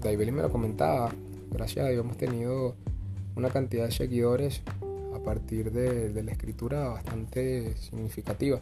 Daibelis 0.00 0.34
me 0.34 0.42
lo 0.42 0.50
comentaba, 0.50 1.10
gracias 1.50 1.86
a 1.86 1.88
Dios 1.90 2.04
hemos 2.04 2.16
tenido 2.16 2.74
una 3.36 3.50
cantidad 3.50 3.84
de 3.84 3.92
seguidores 3.92 4.62
partir 5.26 5.72
de, 5.72 6.22
la 6.22 6.30
escritura 6.30 6.88
bastante 6.88 7.76
significativa 7.78 8.60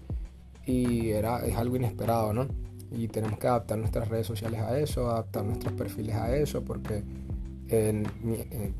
y 0.64 1.10
era, 1.10 1.44
es 1.44 1.54
algo 1.56 1.76
inesperado, 1.76 2.32
¿no? 2.32 2.48
Y 2.90 3.08
tenemos 3.08 3.38
que 3.38 3.48
adaptar 3.48 3.76
nuestras 3.76 4.08
redes 4.08 4.26
sociales 4.26 4.60
a 4.60 4.78
eso, 4.78 5.10
adaptar 5.10 5.44
nuestros 5.44 5.74
perfiles 5.74 6.14
a 6.16 6.34
eso, 6.34 6.64
porque, 6.64 7.02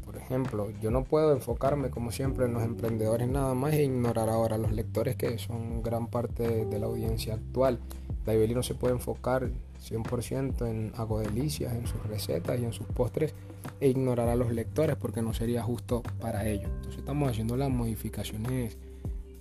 por 0.05 0.17
ejemplo, 0.17 0.71
yo 0.81 0.91
no 0.91 1.05
puedo 1.05 1.33
enfocarme 1.33 1.91
como 1.91 2.13
siempre 2.13 2.47
en 2.47 2.55
los 2.55 2.63
emprendedores 2.63 3.29
nada 3.29 3.55
más 3.55 3.75
e 3.75 3.85
ignorar 3.85 4.29
ahora 4.29 4.57
a 4.57 4.59
los 4.59 4.73
lectores 4.73 5.17
que 5.17 5.39
son 5.39 5.83
gran 5.83 6.09
parte 6.09 6.65
de 6.65 6.79
la 6.79 6.87
audiencia 6.87 7.35
actual. 7.35 7.81
Daibeli 8.25 8.55
no 8.55 8.63
se 8.63 8.75
puede 8.75 8.95
enfocar 8.95 9.51
100% 9.83 10.67
en 10.69 10.93
hago 10.97 11.21
delicias, 11.21 11.75
en 11.75 11.87
sus 11.87 12.03
recetas 12.07 12.59
y 12.59 12.65
en 12.65 12.73
sus 12.73 12.87
postres 12.87 13.35
e 13.81 13.89
ignorar 13.89 14.29
a 14.29 14.37
los 14.37 14.53
lectores 14.53 14.97
porque 14.97 15.23
no 15.23 15.35
sería 15.35 15.63
justo 15.63 16.03
para 16.21 16.47
ellos. 16.49 16.71
Entonces 16.77 16.99
estamos 16.99 17.31
haciendo 17.31 17.57
las 17.57 17.71
modificaciones 17.71 18.79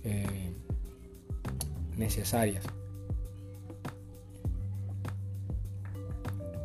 eh, 0.04 0.52
necesarias. 1.96 2.64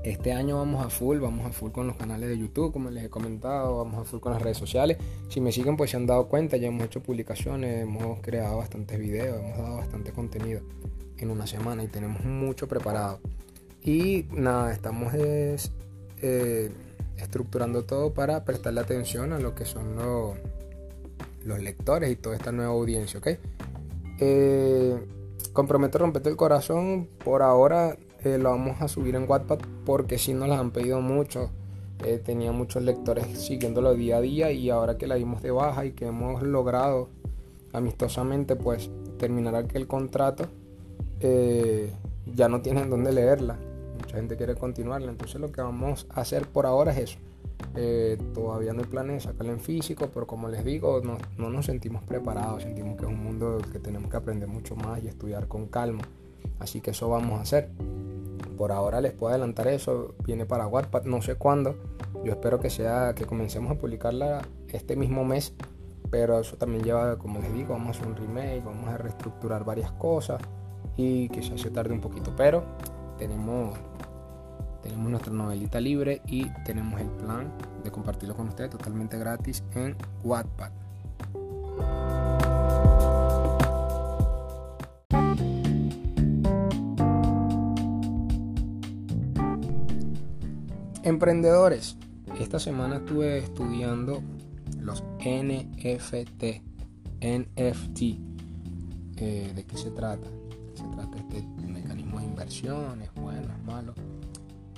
Este 0.03 0.32
año 0.32 0.58
vamos 0.58 0.86
a 0.86 0.89
full, 0.89 1.20
vamos 1.20 1.46
a 1.46 1.51
full 1.51 1.72
con 1.72 1.86
los 1.86 1.98
canales 1.98 2.29
de 2.29 2.38
YouTube, 2.38 2.72
como 2.72 2.89
les 2.89 3.03
he 3.03 3.10
comentado, 3.10 3.79
vamos 3.79 4.01
a 4.01 4.06
full 4.06 4.22
con 4.22 4.32
las 4.32 4.41
redes 4.41 4.58
sociales. 4.58 4.98
Si 5.27 5.41
me 5.41 5.51
siguen, 5.51 5.75
pues 5.75 5.91
se 5.91 5.98
han 5.98 6.06
dado 6.06 6.27
cuenta, 6.27 6.56
ya 6.56 6.68
hemos 6.68 6.86
hecho 6.86 7.03
publicaciones, 7.03 7.84
hemos 7.84 8.22
creado 8.22 8.58
bastantes 8.58 8.98
videos, 8.98 9.39
hemos 9.39 9.58
dado 9.58 9.77
bastante 9.77 10.13
contenido 10.13 10.62
en 11.18 11.29
una 11.29 11.46
semana 11.46 11.84
y 11.84 11.88
tenemos 11.88 12.24
mucho 12.24 12.68
preparado. 12.68 13.20
Y 13.84 14.25
nada, 14.32 14.72
estamos 14.72 15.13
eh, 15.15 16.72
estructurando 17.18 17.84
todo 17.84 18.13
para 18.13 18.46
prestarle 18.46 18.79
atención 18.79 19.34
a 19.34 19.39
lo 19.39 19.53
que 19.53 19.65
son 19.65 19.96
los, 19.98 21.60
lectores 21.62 22.10
y 22.10 22.15
toda 22.15 22.38
esta 22.38 22.53
nueva 22.53 22.72
audiencia, 22.72 23.20
¿ok? 23.20 23.27
Eh, 24.20 24.98
comprometo 25.51 25.98
romperte 25.98 26.29
el 26.29 26.38
corazón, 26.38 27.10
por 27.24 27.41
ahora 27.41 27.98
eh, 28.24 28.38
lo 28.38 28.50
vamos 28.50 28.82
a 28.82 28.88
subir 28.90 29.16
en 29.16 29.30
Wattpad 29.30 29.60
porque 29.86 30.18
si 30.18 30.34
nos 30.34 30.50
las 30.50 30.60
han 30.60 30.72
pedido 30.72 31.02
mucho. 31.02 31.52
Eh, 32.06 32.18
tenía 32.18 32.54
muchos 32.54 32.82
lectores 32.82 33.26
siguiéndolo 33.38 33.94
día 33.94 34.18
a 34.18 34.22
día 34.22 34.52
y 34.54 34.70
ahora 34.70 34.98
que 34.98 35.06
la 35.06 35.16
dimos 35.16 35.42
de 35.42 35.52
baja 35.52 35.86
y 35.86 35.92
que 35.92 36.06
hemos 36.06 36.42
logrado 36.44 37.10
amistosamente 37.74 38.56
pues 38.56 38.90
terminar 39.18 39.56
aquel 39.56 39.86
contrato, 39.86 40.46
eh, 41.20 41.94
ya 42.26 42.48
no 42.48 42.62
tienen 42.62 42.90
dónde 42.90 43.12
leerla. 43.12 43.60
Mucha 44.00 44.16
gente 44.16 44.38
quiere 44.38 44.56
continuarla, 44.56 45.12
entonces 45.12 45.42
lo 45.42 45.52
que 45.52 45.62
vamos 45.62 46.08
a 46.10 46.22
hacer 46.22 46.48
por 46.48 46.66
ahora 46.66 46.94
es 46.94 47.00
eso. 47.00 47.20
todavía 48.34 48.72
no 48.72 48.80
hay 48.80 48.88
planes 48.88 49.16
de 49.16 49.32
sacarla 49.32 49.52
en 49.52 49.60
físico, 49.60 50.10
pero 50.14 50.26
como 50.26 50.48
les 50.48 50.64
digo, 50.64 51.02
no, 51.04 51.18
no 51.38 51.50
nos 51.50 51.66
sentimos 51.66 52.02
preparados, 52.04 52.64
sentimos 52.64 52.96
que 52.96 53.04
es 53.04 53.12
un 53.12 53.22
mundo 53.22 53.58
que 53.74 53.80
tenemos 53.80 54.10
que 54.10 54.16
aprender 54.16 54.48
mucho 54.48 54.78
más 54.78 55.04
y 55.04 55.10
estudiar 55.10 55.50
con 55.50 55.68
calma. 55.68 56.04
Así 56.60 56.80
que 56.80 56.92
eso 56.92 57.10
vamos 57.10 57.40
a 57.40 57.42
hacer 57.42 57.70
por 58.60 58.74
ahora 58.74 59.00
les 59.00 59.13
puedo 59.13 59.30
adelantar 59.30 59.70
eso. 59.70 60.16
Viene 60.25 60.46
para 60.46 60.68
Wattpad, 60.68 61.06
no 61.06 61.22
sé 61.22 61.36
cuándo. 61.36 61.78
Yo 62.25 62.34
espero 62.34 62.60
que 62.60 62.70
sea 62.70 63.16
que 63.16 63.24
comencemos 63.24 63.72
a 63.72 63.75
publicarla 63.75 64.42
este 64.68 64.98
mismo 64.98 65.24
mes. 65.24 65.54
Pero 66.12 66.38
eso 66.42 66.58
también 66.58 66.84
lleva, 66.84 67.18
como 67.18 67.39
les 67.39 67.54
digo, 67.54 67.72
vamos 67.72 67.88
a 67.88 67.92
hacer 67.92 68.08
un 68.08 68.18
remake, 68.18 68.62
vamos 68.66 68.89
a 68.89 68.98
reestructurar 68.98 69.63
varias 69.63 69.94
cosas 69.94 70.42
y 70.98 71.30
quizás 71.30 71.62
se 71.62 71.70
tarde 71.70 71.94
un 71.94 72.01
poquito. 72.01 72.34
Pero 72.36 72.66
tenemos, 73.18 73.78
tenemos 74.84 75.10
nuestra 75.10 75.32
novelita 75.32 75.80
libre 75.80 76.22
y 76.25 76.50
tenemos 76.66 77.00
el 77.00 77.08
plan 77.12 77.54
de 77.82 77.92
compartirlo 77.92 78.36
con 78.36 78.50
ustedes 78.50 78.72
totalmente 78.72 79.18
gratis 79.18 79.63
en 79.74 79.96
Wattpad. 80.25 80.72
Emprendedores, 91.10 91.98
esta 92.39 92.60
semana 92.60 92.98
estuve 92.98 93.39
estudiando 93.39 94.22
los 94.80 95.04
NFT. 95.18 96.62
NFT. 97.20 98.01
Eh, 99.18 99.51
¿De 99.56 99.66
qué 99.66 99.75
se 99.75 99.89
trata? 99.89 100.28
Se 100.75 100.84
trata 100.96 101.18
este 101.18 101.42
mecanismo 101.68 102.20
de 102.20 102.25
inversión, 102.25 103.01
es 103.01 103.12
bueno, 103.16 103.51
es 103.51 103.66
malo. 103.66 103.96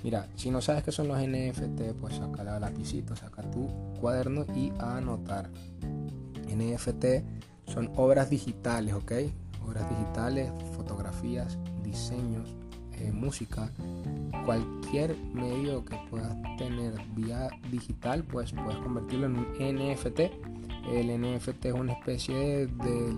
Mira, 0.05 0.29
si 0.37 0.51
no 0.51 0.61
sabes 0.61 0.83
qué 0.83 0.93
son 0.93 1.09
los 1.09 1.17
NFT, 1.17 1.99
pues 1.99 2.15
saca 2.15 2.45
la 2.45 2.61
lapicito, 2.61 3.13
saca 3.13 3.41
tu 3.51 3.67
cuaderno 3.99 4.45
y 4.55 4.71
anotar. 4.79 5.49
NFT 6.47 7.05
son 7.65 7.91
obras 7.97 8.29
digitales, 8.29 8.93
¿ok? 8.93 9.11
Obras 9.67 9.89
digitales, 9.89 10.49
fotografías, 10.77 11.59
diseños, 11.83 12.55
eh, 13.01 13.11
música, 13.11 13.71
cualquier 14.45 15.15
medio 15.33 15.83
que 15.83 15.95
puedas 16.09 16.35
tener 16.57 16.93
vía 17.15 17.49
digital, 17.71 18.23
pues 18.23 18.51
puedes 18.51 18.77
convertirlo 18.77 19.27
en 19.27 19.37
un 19.37 19.45
NFT. 19.45 20.19
El 20.91 21.21
NFT 21.21 21.65
es 21.65 21.73
una 21.73 21.93
especie 21.93 22.67
de, 22.67 23.15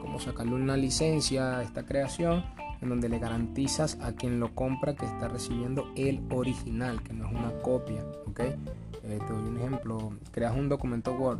como 0.00 0.18
sacarle 0.20 0.54
una 0.54 0.76
licencia 0.76 1.58
a 1.58 1.62
esta 1.62 1.84
creación 1.84 2.44
en 2.80 2.88
donde 2.88 3.08
le 3.08 3.18
garantizas 3.18 3.98
a 4.00 4.12
quien 4.12 4.38
lo 4.38 4.54
compra 4.54 4.94
que 4.94 5.06
está 5.06 5.28
recibiendo 5.28 5.90
el 5.96 6.20
original, 6.30 7.02
que 7.02 7.12
no 7.12 7.26
es 7.26 7.32
una 7.32 7.52
copia, 7.62 8.04
¿ok? 8.26 8.40
Eh, 8.40 8.56
te 9.02 9.32
doy 9.32 9.48
un 9.48 9.56
ejemplo, 9.58 10.12
creas 10.32 10.56
un 10.56 10.68
documento 10.68 11.12
Word 11.12 11.38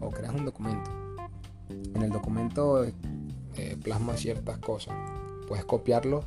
o 0.00 0.10
creas 0.10 0.34
un 0.34 0.44
documento. 0.44 0.90
En 1.94 2.02
el 2.02 2.10
documento 2.10 2.84
eh, 2.84 3.76
plasma 3.82 4.16
ciertas 4.16 4.58
cosas. 4.58 4.94
Puedes 5.46 5.64
copiarlo 5.64 6.24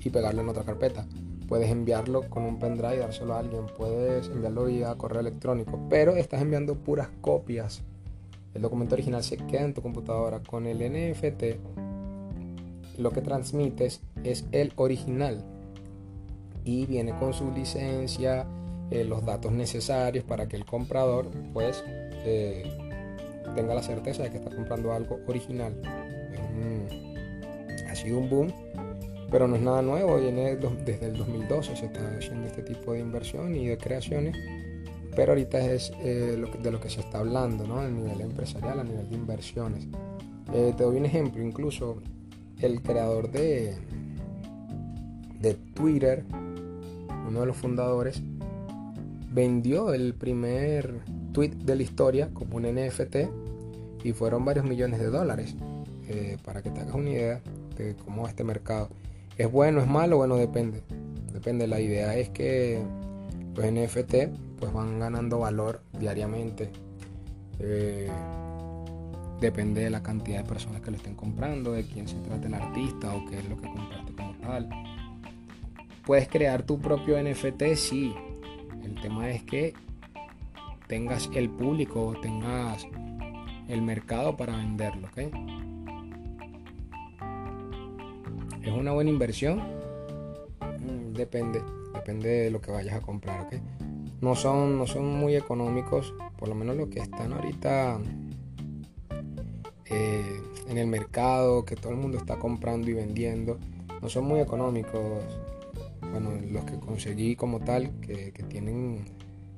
y 0.00 0.10
pegarlo 0.10 0.42
en 0.42 0.48
otra 0.48 0.64
carpeta. 0.64 1.06
Puedes 1.48 1.70
enviarlo 1.70 2.28
con 2.30 2.44
un 2.44 2.58
pendrive 2.58 2.96
y 2.96 2.98
dárselo 2.98 3.34
a 3.34 3.40
alguien. 3.40 3.66
Puedes 3.76 4.28
enviarlo 4.28 4.64
vía 4.64 4.94
correo 4.96 5.20
electrónico. 5.20 5.78
Pero 5.90 6.16
estás 6.16 6.42
enviando 6.42 6.74
puras 6.74 7.08
copias. 7.20 7.82
El 8.54 8.62
documento 8.62 8.94
original 8.94 9.22
se 9.22 9.36
queda 9.36 9.62
en 9.62 9.74
tu 9.74 9.82
computadora. 9.82 10.40
Con 10.40 10.66
el 10.66 10.78
NFT 10.78 11.44
lo 12.98 13.10
que 13.10 13.20
transmites 13.20 14.00
es 14.22 14.46
el 14.52 14.72
original. 14.76 15.44
Y 16.64 16.86
viene 16.86 17.16
con 17.18 17.34
su 17.34 17.50
licencia, 17.50 18.46
eh, 18.90 19.04
los 19.04 19.24
datos 19.24 19.52
necesarios 19.52 20.24
para 20.24 20.46
que 20.48 20.56
el 20.56 20.64
comprador 20.64 21.28
pues 21.52 21.84
eh, 22.24 22.64
tenga 23.54 23.74
la 23.74 23.82
certeza 23.82 24.22
de 24.22 24.30
que 24.30 24.38
está 24.38 24.50
comprando 24.50 24.92
algo 24.92 25.18
original. 25.26 25.74
Ha 27.94 27.96
sido 27.96 28.18
un 28.18 28.28
boom 28.28 28.52
pero 29.34 29.48
no 29.48 29.56
es 29.56 29.62
nada 29.62 29.82
nuevo, 29.82 30.20
viene 30.20 30.54
desde 30.54 31.06
el 31.06 31.16
2012 31.16 31.74
se 31.74 31.86
está 31.86 32.00
haciendo 32.16 32.46
este 32.46 32.62
tipo 32.62 32.92
de 32.92 33.00
inversión 33.00 33.56
y 33.56 33.66
de 33.66 33.76
creaciones, 33.76 34.36
pero 35.16 35.32
ahorita 35.32 35.72
es 35.72 35.92
eh, 36.04 36.40
de 36.62 36.70
lo 36.70 36.80
que 36.80 36.88
se 36.88 37.00
está 37.00 37.18
hablando 37.18 37.66
¿no? 37.66 37.80
a 37.80 37.88
nivel 37.88 38.20
empresarial, 38.20 38.78
a 38.78 38.84
nivel 38.84 39.08
de 39.08 39.16
inversiones. 39.16 39.88
Eh, 40.52 40.72
te 40.76 40.84
doy 40.84 40.98
un 40.98 41.06
ejemplo, 41.06 41.42
incluso 41.42 42.00
el 42.60 42.80
creador 42.80 43.28
de, 43.32 43.74
de 45.40 45.54
Twitter, 45.54 46.24
uno 47.26 47.40
de 47.40 47.46
los 47.46 47.56
fundadores, 47.56 48.22
vendió 49.32 49.92
el 49.92 50.14
primer 50.14 51.00
tweet 51.32 51.56
de 51.56 51.74
la 51.74 51.82
historia 51.82 52.30
como 52.32 52.58
un 52.58 52.72
NFT 52.72 53.16
y 54.04 54.12
fueron 54.12 54.44
varios 54.44 54.64
millones 54.64 55.00
de 55.00 55.06
dólares. 55.06 55.56
Eh, 56.06 56.36
para 56.44 56.62
que 56.62 56.70
te 56.70 56.80
hagas 56.80 56.94
una 56.94 57.10
idea 57.10 57.40
de 57.82 57.96
cómo 57.96 58.22
va 58.22 58.28
este 58.28 58.44
mercado. 58.44 58.90
¿Es 59.36 59.50
bueno, 59.50 59.80
es 59.80 59.88
malo? 59.88 60.18
Bueno, 60.18 60.36
depende. 60.36 60.82
Depende. 61.32 61.66
La 61.66 61.80
idea 61.80 62.16
es 62.16 62.28
que 62.30 62.82
los 63.54 63.64
NFT 63.64 64.14
pues 64.58 64.72
van 64.72 65.00
ganando 65.00 65.40
valor 65.40 65.82
diariamente. 65.98 66.70
Eh, 67.58 68.08
depende 69.40 69.82
de 69.82 69.90
la 69.90 70.02
cantidad 70.02 70.38
de 70.38 70.48
personas 70.48 70.80
que 70.80 70.90
lo 70.90 70.96
estén 70.96 71.14
comprando, 71.14 71.72
de 71.72 71.84
quién 71.84 72.08
se 72.08 72.16
trata 72.20 72.46
el 72.46 72.54
artista 72.54 73.14
o 73.14 73.24
qué 73.26 73.38
es 73.38 73.48
lo 73.48 73.56
que 73.56 73.68
compraste 73.68 74.12
como 74.12 74.34
tal. 74.34 74.68
Puedes 76.06 76.28
crear 76.28 76.62
tu 76.62 76.78
propio 76.78 77.22
NFT, 77.22 77.74
sí. 77.74 78.14
El 78.82 78.94
tema 79.00 79.30
es 79.30 79.42
que 79.42 79.74
tengas 80.86 81.30
el 81.34 81.50
público, 81.50 82.14
tengas 82.22 82.86
el 83.68 83.82
mercado 83.82 84.36
para 84.36 84.56
venderlo, 84.56 85.08
¿ok? 85.08 85.63
¿Es 88.64 88.72
una 88.72 88.92
buena 88.92 89.10
inversión? 89.10 89.62
Mm, 90.80 91.12
depende, 91.12 91.62
depende 91.92 92.28
de 92.30 92.50
lo 92.50 92.62
que 92.62 92.70
vayas 92.70 92.94
a 92.94 93.00
comprar, 93.00 93.46
No 94.22 94.34
son, 94.34 94.78
no 94.78 94.86
son 94.86 95.06
muy 95.06 95.36
económicos, 95.36 96.14
por 96.38 96.48
lo 96.48 96.54
menos 96.54 96.74
lo 96.74 96.88
que 96.88 97.00
están 97.00 97.34
ahorita 97.34 98.00
eh, 99.90 100.40
en 100.66 100.78
el 100.78 100.86
mercado, 100.86 101.66
que 101.66 101.76
todo 101.76 101.92
el 101.92 101.98
mundo 101.98 102.16
está 102.16 102.38
comprando 102.38 102.90
y 102.90 102.94
vendiendo, 102.94 103.58
no 104.00 104.08
son 104.08 104.24
muy 104.24 104.40
económicos. 104.40 105.22
Bueno, 106.10 106.30
los 106.50 106.64
que 106.64 106.78
conseguí 106.78 107.36
como 107.36 107.60
tal, 107.60 107.90
que, 108.00 108.32
que 108.32 108.44
tienen 108.44 109.04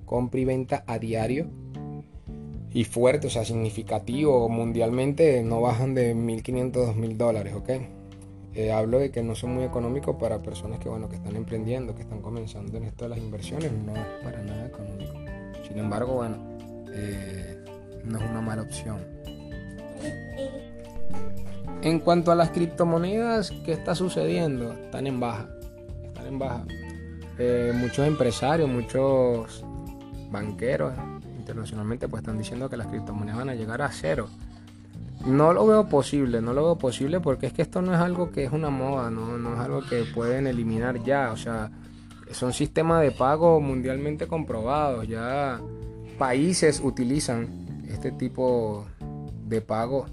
compra 0.05 0.41
y 0.41 0.45
venta 0.45 0.83
a 0.89 0.99
diario, 0.99 1.47
y 2.73 2.85
fuerte, 2.85 3.29
o 3.29 3.31
sea, 3.31 3.45
significativo 3.45 4.49
mundialmente, 4.49 5.45
no 5.45 5.61
bajan 5.61 5.95
de 5.95 6.15
1.500, 6.15 6.73
2.000 6.73 7.17
dólares, 7.17 7.55
¿ok? 7.55 7.71
Eh, 8.57 8.73
hablo 8.73 8.99
de 8.99 9.11
que 9.11 9.23
no 9.23 9.35
son 9.35 9.55
muy 9.55 9.65
económicos 9.65 10.17
para 10.17 10.41
personas 10.41 10.79
que, 10.79 10.89
bueno, 10.89 11.11
que 11.11 11.17
están 11.17 11.37
emprendiendo, 11.37 11.95
que 11.95 12.01
están 12.01 12.23
comenzando 12.23 12.79
en 12.79 12.85
esto 12.85 13.05
de 13.05 13.11
las 13.11 13.19
inversiones, 13.19 13.71
no 13.71 13.95
es 13.95 14.07
para 14.25 14.43
nada 14.43 14.67
económico. 14.67 15.13
Sin 15.69 15.79
embargo, 15.79 16.15
bueno, 16.15 16.39
eh, 16.91 17.63
no 18.03 18.19
es 18.19 18.31
una 18.31 18.41
mala 18.41 18.63
opción. 18.63 19.05
En 21.83 22.01
cuanto 22.01 22.33
a 22.33 22.35
las 22.35 22.49
criptomonedas, 22.49 23.51
¿qué 23.67 23.73
está 23.73 23.95
sucediendo? 23.95 24.73
Están 24.73 25.07
en 25.07 25.21
baja. 25.21 25.51
Están 26.03 26.27
en 26.27 26.39
baja. 26.39 26.65
Eh, 27.39 27.73
muchos 27.75 28.07
empresarios, 28.09 28.71
muchos 28.71 29.63
banqueros 30.31 30.95
internacionalmente 31.37 32.09
pues 32.09 32.23
están 32.23 32.39
diciendo 32.39 32.71
que 32.71 32.79
las 32.79 32.87
criptomonedas 32.87 33.37
van 33.37 33.51
a 33.51 33.55
llegar 33.55 33.83
a 33.83 33.91
cero. 33.93 34.31
No 35.27 35.53
lo 35.53 35.67
veo 35.67 35.89
posible, 35.89 36.41
no 36.41 36.53
lo 36.53 36.65
veo 36.65 36.79
posible 36.79 37.21
porque 37.21 37.47
es 37.47 37.53
que 37.53 37.63
esto 37.63 37.83
no 37.83 37.93
es 37.93 37.99
algo 37.99 38.31
que 38.31 38.45
es 38.45 38.53
una 38.53 38.71
moda, 38.71 39.11
no, 39.11 39.37
no 39.37 39.55
es 39.55 39.61
algo 39.61 39.83
que 39.83 40.05
pueden 40.15 40.47
eliminar 40.47 41.03
ya. 41.03 41.33
O 41.33 41.37
sea, 41.37 41.71
son 42.31 42.53
sistemas 42.53 43.03
de 43.03 43.11
pago 43.11 43.61
mundialmente 43.61 44.27
comprobados. 44.27 45.07
Ya 45.09 45.61
países 46.19 46.81
utilizan 46.83 47.85
este 47.89 48.13
tipo 48.13 48.87
de 49.45 49.61
pago 49.61 50.07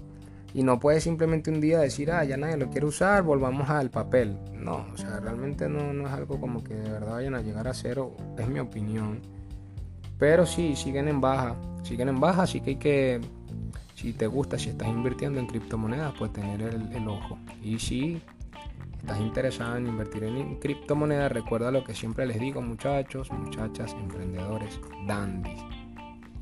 y 0.54 0.62
no 0.62 0.78
puedes 0.78 1.02
simplemente 1.02 1.50
un 1.50 1.60
día 1.60 1.80
decir, 1.80 2.12
ah, 2.12 2.24
ya 2.24 2.36
nadie 2.36 2.56
lo 2.56 2.70
quiere 2.70 2.86
usar, 2.86 3.24
volvamos 3.24 3.68
al 3.68 3.90
papel. 3.90 4.38
No, 4.52 4.86
o 4.92 4.96
sea, 4.96 5.18
realmente 5.18 5.68
no, 5.68 5.92
no 5.92 6.06
es 6.06 6.12
algo 6.12 6.40
como 6.40 6.62
que 6.62 6.74
de 6.74 6.90
verdad 6.90 7.14
vayan 7.14 7.34
a 7.34 7.42
llegar 7.42 7.66
a 7.66 7.74
cero, 7.74 8.12
es 8.38 8.48
mi 8.48 8.60
opinión. 8.60 9.20
Pero 10.16 10.46
sí, 10.46 10.76
siguen 10.76 11.08
en 11.08 11.20
baja, 11.20 11.56
siguen 11.82 12.08
en 12.08 12.20
baja, 12.20 12.42
así 12.42 12.60
que 12.60 12.70
hay 12.70 12.76
que, 12.76 13.20
si 14.04 14.12
te 14.12 14.26
gusta, 14.26 14.58
si 14.58 14.68
estás 14.68 14.88
invirtiendo 14.88 15.40
en 15.40 15.46
criptomonedas, 15.46 16.12
pues 16.18 16.30
tener 16.30 16.60
el, 16.60 17.08
ojo. 17.08 17.38
Y 17.62 17.78
si 17.78 18.20
estás 19.00 19.18
interesado 19.18 19.78
en 19.78 19.86
invertir 19.86 20.24
en 20.24 20.56
criptomonedas, 20.56 21.32
recuerda 21.32 21.70
lo 21.70 21.84
que 21.84 21.94
siempre 21.94 22.26
les 22.26 22.38
digo, 22.38 22.60
muchachos, 22.60 23.30
muchachas, 23.30 23.94
emprendedores, 23.94 24.78
dandies 25.06 25.60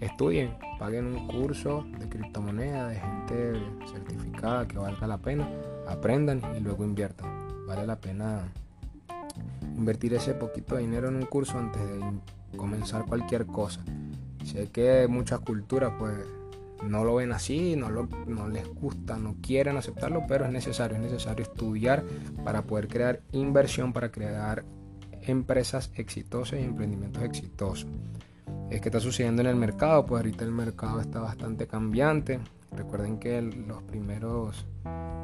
estudien, 0.00 0.57
paguen 0.81 1.07
un 1.07 1.28
curso 1.28 1.87
de 2.00 2.09
criptomoneda 2.09 2.88
de 2.88 2.97
gente 2.97 3.52
certificada 3.87 4.66
que 4.66 4.76
valga 4.76 5.07
la 5.07 5.19
pena, 5.19 5.49
aprendan 5.87 6.42
y 6.57 6.61
luego 6.61 6.85
inviertan. 6.85 7.31
Vale 7.69 7.87
la 7.87 8.00
pena 8.00 8.52
invertir 9.76 10.14
ese 10.14 10.35
poquito 10.35 10.75
de 10.75 10.81
dinero 10.81 11.09
en 11.09 11.14
un 11.14 11.26
curso 11.26 11.57
antes 11.57 11.81
de 11.81 12.00
comenzar 12.57 13.04
cualquier 13.07 13.47
cosa. 13.47 13.85
Sé 14.45 14.71
que 14.71 15.07
muchas 15.09 15.38
culturas 15.38 15.92
pues 15.97 16.16
no 16.82 17.04
lo 17.04 17.16
ven 17.16 17.32
así, 17.32 17.76
no, 17.76 17.88
no 17.90 18.48
les 18.48 18.68
gusta, 18.68 19.16
no 19.16 19.36
quieren 19.40 19.76
aceptarlo, 19.76 20.24
pero 20.26 20.44
es 20.44 20.52
necesario, 20.52 20.96
es 20.96 21.02
necesario 21.02 21.44
estudiar 21.44 22.04
para 22.44 22.62
poder 22.62 22.88
crear 22.88 23.20
inversión, 23.32 23.92
para 23.92 24.10
crear 24.10 24.64
empresas 25.22 25.90
exitosas 25.94 26.60
y 26.60 26.62
emprendimientos 26.62 27.22
exitosos 27.22 27.88
es 28.72 28.80
que 28.80 28.88
está 28.88 29.00
sucediendo 29.00 29.42
en 29.42 29.48
el 29.48 29.56
mercado, 29.56 30.06
pues 30.06 30.20
ahorita 30.20 30.44
el 30.44 30.50
mercado 30.50 31.00
está 31.00 31.20
bastante 31.20 31.66
cambiante. 31.66 32.40
Recuerden 32.74 33.18
que 33.18 33.42
los 33.42 33.82
primeros 33.82 34.66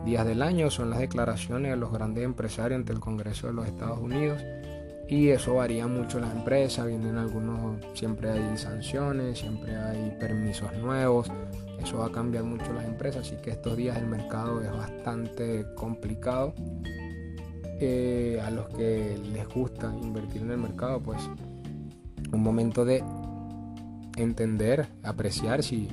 días 0.05 0.27
del 0.27 0.43
año 0.43 0.71
son 0.71 0.91
las 0.91 0.99
declaraciones 0.99 1.71
de 1.71 1.77
los 1.77 1.91
grandes 1.91 2.25
empresarios 2.25 2.79
ante 2.79 2.93
el 2.93 3.01
Congreso 3.01 3.47
de 3.47 3.55
los 3.55 3.67
Estados 3.67 3.99
Unidos 4.01 4.43
y 5.09 5.31
eso 5.31 5.55
varía 5.55 5.87
mucho 5.87 6.21
las 6.21 6.35
empresas, 6.35 6.87
vienen 6.87 7.17
algunos, 7.17 7.79
siempre 7.95 8.31
hay 8.31 8.59
sanciones, 8.59 9.39
siempre 9.39 9.75
hay 9.75 10.15
permisos 10.21 10.71
nuevos, 10.77 11.31
eso 11.83 11.99
va 11.99 12.07
a 12.07 12.13
cambiar 12.13 12.45
mucho 12.45 12.73
las 12.75 12.85
empresas, 12.85 13.27
así 13.27 13.37
que 13.43 13.51
estos 13.51 13.77
días 13.77 13.97
el 13.97 14.07
mercado 14.07 14.61
es 14.61 14.71
bastante 14.71 15.65
complicado. 15.75 16.55
Eh, 17.81 18.43
a 18.45 18.51
los 18.51 18.69
que 18.71 19.17
les 19.33 19.49
gusta 19.49 19.95
invertir 20.03 20.43
en 20.43 20.51
el 20.51 20.59
mercado, 20.59 21.01
pues 21.01 21.21
un 22.33 22.43
momento 22.43 22.85
de 22.85 23.05
entender, 24.17 24.89
apreciar 25.05 25.63
si 25.63 25.89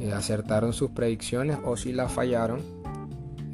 eh, 0.00 0.12
acertaron 0.12 0.72
sus 0.72 0.90
predicciones 0.90 1.58
o 1.64 1.76
si 1.76 1.92
las 1.92 2.10
fallaron. 2.12 2.81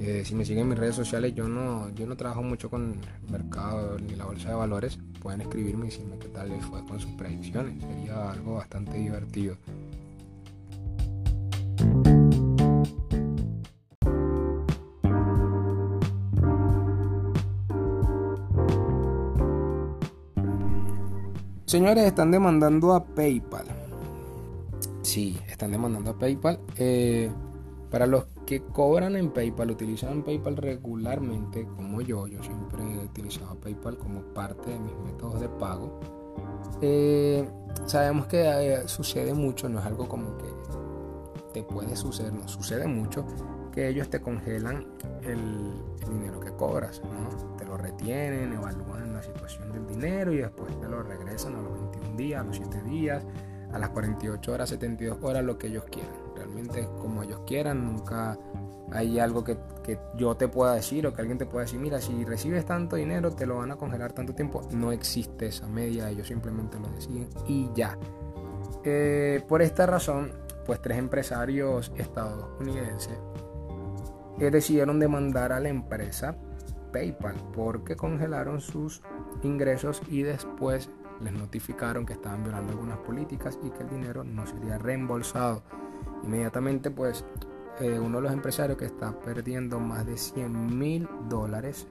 Eh, 0.01 0.23
si 0.25 0.35
me 0.37 0.45
siguen 0.45 0.63
en 0.63 0.69
mis 0.69 0.79
redes 0.79 0.95
sociales, 0.95 1.35
yo 1.35 1.49
no, 1.49 1.91
yo 1.91 2.07
no 2.07 2.17
trabajo 2.17 2.43
mucho 2.43 2.71
con 2.71 3.01
el 3.25 3.33
mercado 3.33 3.99
ni 3.99 4.15
la 4.15 4.27
bolsa 4.27 4.51
de 4.51 4.55
valores. 4.55 4.99
Pueden 5.21 5.41
escribirme 5.41 5.87
y 5.87 5.91
decirme 5.91 6.19
qué 6.19 6.29
tal 6.29 6.51
les 6.51 6.65
fue 6.65 6.85
con 6.85 7.01
sus 7.01 7.11
predicciones. 7.13 7.83
Sería 7.83 8.31
algo 8.31 8.55
bastante 8.55 8.97
divertido. 8.97 9.57
Señores, 21.67 22.05
están 22.05 22.31
demandando 22.31 22.95
a 22.95 23.05
PayPal. 23.05 23.67
Sí, 25.03 25.39
están 25.49 25.73
demandando 25.73 26.13
a 26.13 26.19
PayPal. 26.19 26.61
Eh, 26.77 27.31
para 27.91 28.07
los 28.07 28.25
que 28.49 28.63
cobran 28.63 29.15
en 29.15 29.31
PayPal, 29.31 29.73
utilizan 29.73 30.23
PayPal 30.23 30.57
regularmente, 30.57 31.67
como 31.77 32.01
yo, 32.01 32.27
yo 32.29 32.43
siempre 32.43 32.83
he 32.83 33.05
utilizado 33.05 33.61
PayPal 33.61 33.99
como 33.99 34.23
parte 34.33 34.71
de 34.71 34.79
mis 34.79 34.97
métodos 35.05 35.39
de 35.43 35.51
pago. 35.51 36.01
Eh, 36.81 37.47
sabemos 37.85 38.27
que 38.27 38.41
eh, 38.41 38.89
sucede 38.89 39.35
mucho, 39.35 39.69
no 39.69 39.81
es 39.81 39.85
algo 39.85 40.09
como 40.09 40.39
que 40.39 40.47
te 41.53 41.63
puede 41.63 41.95
suceder, 41.95 42.33
no 42.33 42.49
sucede 42.49 42.87
mucho 42.87 43.27
que 43.71 43.87
ellos 43.87 44.09
te 44.09 44.23
congelan 44.23 44.87
el, 45.25 45.75
dinero 46.09 46.41
que 46.41 46.51
cobras, 46.53 47.03
te 47.59 47.67
lo 47.67 47.77
retienen, 47.77 48.55
evalúan 48.55 49.13
la 49.13 49.23
situación 49.23 49.71
del 49.73 49.87
dinero 49.87 50.33
y 50.33 50.39
después 50.39 50.71
te 50.81 50.89
lo 50.89 51.03
regresan 51.03 51.55
a 51.55 51.61
los 51.61 51.75
21 51.93 52.17
días, 52.17 52.41
a 52.41 52.45
los 52.45 52.57
7 52.57 52.83
días, 52.85 53.23
a 53.75 53.79
las 53.79 53.91
48 53.91 54.53
horas, 54.53 54.71
72 54.71 55.19
horas, 55.21 55.45
lo 55.45 55.59
que 55.59 55.67
ellos 55.67 55.85
quieran. 55.91 56.18
Como 56.99 57.23
ellos 57.23 57.41
quieran, 57.47 57.85
nunca 57.85 58.39
hay 58.93 59.19
algo 59.19 59.45
que, 59.45 59.57
yo 60.17 60.37
te 60.37 60.49
pueda 60.49 60.75
decir 60.75 61.07
o 61.07 61.15
que 61.15 61.21
alguien 61.21 61.39
te 61.39 61.47
pueda 61.47 61.65
decir, 61.65 61.79
mira, 61.79 62.01
si 62.01 62.25
recibes 62.25 62.65
tanto 62.65 62.97
dinero 62.97 63.31
te 63.31 63.47
lo 63.47 63.57
van 63.57 63.71
a 63.71 63.77
congelar 63.77 64.13
tanto 64.13 64.35
tiempo. 64.35 64.67
No 64.73 64.93
existe 64.93 65.47
esa 65.47 65.67
media, 65.67 66.11
ellos 66.11 66.29
simplemente 66.29 66.79
lo 66.79 66.89
deciden 66.89 67.29
y 67.47 67.71
ya. 67.75 67.97
Eh, 68.85 69.43
por 69.49 69.63
esta 69.63 69.87
razón, 69.87 70.33
pues 70.67 70.81
tres 70.83 70.99
empresarios 70.99 71.93
estadounidenses 71.97 73.19
eh, 74.39 74.51
decidieron 74.51 74.99
demandar 74.99 75.53
a 75.53 75.61
la 75.61 75.69
empresa 75.69 76.37
PayPal 76.93 77.37
porque 77.53 77.97
congelaron 77.97 78.61
sus 78.61 79.03
ingresos 79.43 80.01
y 80.09 80.23
después 80.23 80.91
les 81.21 81.33
notificaron 81.33 82.07
que 82.07 82.13
estaban 82.13 82.43
violando 82.43 82.73
algunas 82.73 82.99
políticas 82.99 83.59
y 83.63 83.71
que 83.71 83.83
el 83.83 83.91
dinero 83.91 84.25
no 84.25 84.47
sería 84.47 84.79
reembolsado. 84.79 85.63
Inmediatamente 86.25 86.91
pues 86.91 87.25
eh, 87.81 87.99
uno 87.99 88.19
de 88.19 88.25
los 88.25 88.33
empresarios 88.33 88.77
que 88.77 88.87
está 88.87 89.13
perdiendo 89.21 89.79
más 89.79 90.05
de 90.07 90.17
100 90.17 90.79
mil 90.79 91.09
dólares 91.29 91.87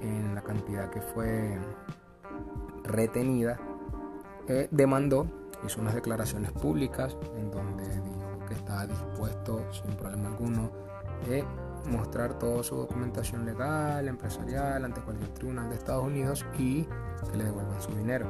en 0.00 0.34
la 0.34 0.42
cantidad 0.42 0.90
que 0.90 1.00
fue 1.00 1.58
retenida, 2.84 3.58
eh, 4.48 4.68
demandó, 4.70 5.26
hizo 5.64 5.80
unas 5.80 5.94
declaraciones 5.94 6.52
públicas 6.52 7.16
en 7.36 7.50
donde 7.50 7.84
dijo 7.84 8.46
que 8.48 8.54
estaba 8.54 8.86
dispuesto 8.86 9.64
sin 9.72 9.94
problema 9.96 10.28
alguno 10.28 10.70
de 11.28 11.44
mostrar 11.90 12.38
toda 12.38 12.62
su 12.62 12.76
documentación 12.76 13.44
legal, 13.44 14.08
empresarial, 14.08 14.84
ante 14.84 15.00
cualquier 15.00 15.30
tribunal 15.30 15.68
de 15.68 15.76
Estados 15.76 16.04
Unidos 16.04 16.44
y 16.58 16.84
que 17.30 17.36
le 17.36 17.44
devuelvan 17.44 17.80
su 17.80 17.92
dinero. 17.92 18.26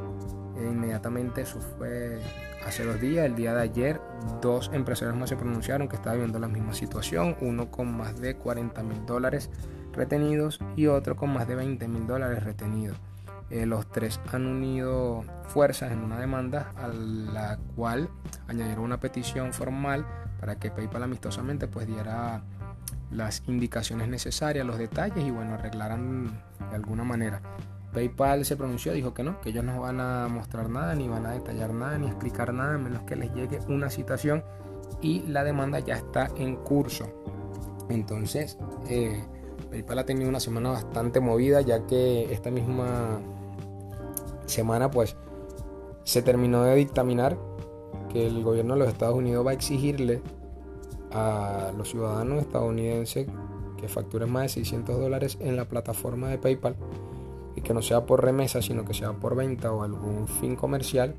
Inmediatamente, 0.61 1.43
eso 1.43 1.61
fue 1.61 2.21
hace 2.67 2.85
dos 2.85 3.01
días, 3.01 3.25
el 3.25 3.35
día 3.35 3.55
de 3.55 3.63
ayer, 3.63 4.01
dos 4.43 4.71
empresarios 4.73 5.17
más 5.17 5.29
se 5.29 5.37
pronunciaron 5.37 5.89
que 5.89 5.97
estaban 5.97 6.19
viendo 6.19 6.39
la 6.39 6.49
misma 6.49 6.75
situación, 6.75 7.37
uno 7.41 7.71
con 7.71 7.97
más 7.97 8.21
de 8.21 8.37
40 8.37 8.83
mil 8.83 9.07
dólares 9.07 9.51
retenidos 9.93 10.59
y 10.77 10.87
otro 10.87 11.17
con 11.17 11.33
más 11.33 11.49
de 11.49 11.55
20 11.55 11.89
mil 11.89 12.07
dólares 12.07 12.43
retenidos. 12.43 12.99
Eh, 13.51 13.65
los 13.65 13.91
tres 13.91 14.21
han 14.31 14.47
unido 14.47 15.25
fuerzas 15.49 15.91
en 15.93 16.01
una 16.01 16.21
demanda 16.21 16.73
a 16.77 16.89
la 16.89 17.59
cual 17.75 18.11
añadieron 18.47 18.85
una 18.85 19.01
petición 19.01 19.55
formal 19.55 20.07
para 20.39 20.59
que 20.59 20.71
PayPal 20.71 21.05
amistosamente 21.05 21.67
pues 21.67 21.87
diera 21.87 22.43
las 23.11 23.43
indicaciones 23.47 24.09
necesarias, 24.09 24.67
los 24.67 24.77
detalles 24.77 25.25
y 25.25 25.31
bueno, 25.31 25.55
arreglaran 25.55 26.43
de 26.71 26.77
alguna 26.77 27.05
manera. 27.05 27.41
PayPal 27.93 28.45
se 28.45 28.57
pronunció, 28.57 28.93
dijo 28.93 29.15
que 29.15 29.23
no, 29.23 29.41
que 29.41 29.51
ellos 29.51 29.65
no 29.65 29.81
van 29.81 30.01
a 30.01 30.29
mostrar 30.29 30.69
nada, 30.69 30.95
ni 30.95 31.09
van 31.09 31.27
a 31.27 31.33
detallar 31.33 31.73
nada, 31.73 31.99
ni 31.99 32.07
explicar 32.07 32.53
nada, 32.53 32.75
a 32.75 32.79
menos 32.79 33.03
que 33.03 33.17
les 33.17 33.33
llegue 33.35 33.59
una 33.69 33.91
citación 33.91 34.45
y 35.01 35.21
la 35.23 35.45
demanda 35.45 35.79
ya 35.79 35.95
está 35.95 36.29
en 36.37 36.57
curso. 36.57 37.07
Entonces, 37.89 38.59
eh, 38.89 39.25
PayPal 39.71 39.99
ha 40.01 40.05
tenido 40.05 40.29
una 40.29 40.41
semana 40.41 40.71
bastante 40.71 41.21
movida, 41.21 41.61
ya 41.61 41.87
que 41.87 42.33
esta 42.33 42.51
misma 42.51 43.21
semana 44.47 44.91
pues 44.91 45.17
se 46.05 46.23
terminó 46.23 46.63
de 46.65 46.75
dictaminar 46.75 47.39
que 48.09 48.27
el 48.27 48.43
gobierno 48.43 48.75
de 48.75 48.81
los 48.81 48.89
Estados 48.89 49.17
Unidos 49.17 49.47
va 49.47 49.51
a 49.51 49.55
exigirle 49.55 50.23
a 51.13 51.73
los 51.77 51.91
ciudadanos 51.91 52.41
estadounidenses 52.43 53.27
que 53.79 53.89
facturen 53.89 54.31
más 54.31 54.43
de 54.43 54.49
600 54.49 54.99
dólares 54.99 55.39
en 55.41 55.57
la 55.57 55.67
plataforma 55.67 56.29
de 56.29 56.39
PayPal 56.39 56.77
y 57.59 57.61
que 57.61 57.75
no 57.75 57.83
sea 57.83 58.07
por 58.07 58.25
remesa, 58.25 58.63
sino 58.63 58.85
que 58.85 58.95
sea 58.95 59.15
por 59.15 59.35
venta 59.35 59.73
o 59.73 59.83
algún 59.83 60.29
fin 60.29 60.55
comercial, 60.55 61.17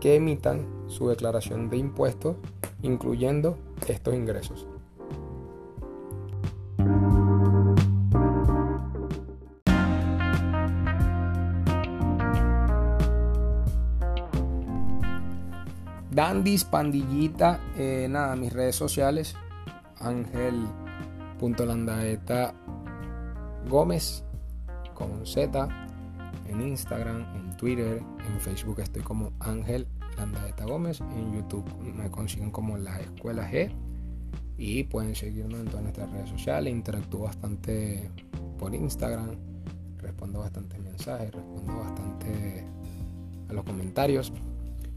que 0.00 0.14
emitan 0.14 0.68
su 0.86 1.08
declaración 1.08 1.68
de 1.68 1.78
impuestos, 1.78 2.36
incluyendo 2.82 3.58
estos 3.88 4.14
ingresos. 4.14 4.68
Dandis, 16.12 16.64
Pandillita, 16.64 17.58
eh, 17.76 18.06
nada, 18.08 18.36
mis 18.36 18.52
redes 18.52 18.76
sociales, 18.76 19.34
Ángel.landaeta 19.98 22.54
Gómez 23.68 24.24
con 25.00 25.26
Z 25.26 25.68
en 26.46 26.60
Instagram, 26.60 27.24
en 27.34 27.56
Twitter, 27.56 28.02
en 28.26 28.40
Facebook 28.40 28.80
estoy 28.80 29.02
como 29.02 29.32
Ángel 29.40 29.86
Landaeta 30.18 30.64
Gómez, 30.64 31.00
en 31.00 31.32
YouTube 31.34 31.64
me 31.94 32.10
consiguen 32.10 32.50
como 32.50 32.76
La 32.76 33.00
Escuela 33.00 33.50
G 33.50 33.72
y 34.58 34.84
pueden 34.84 35.14
seguirnos 35.14 35.60
en 35.60 35.66
todas 35.66 35.82
nuestras 35.82 36.10
redes 36.10 36.28
sociales, 36.28 36.72
interactúo 36.72 37.22
bastante 37.22 38.10
por 38.58 38.74
Instagram, 38.74 39.36
respondo 39.98 40.40
bastantes 40.40 40.78
mensajes, 40.80 41.32
respondo 41.32 41.78
bastante 41.78 42.66
a 43.48 43.52
los 43.54 43.64
comentarios 43.64 44.32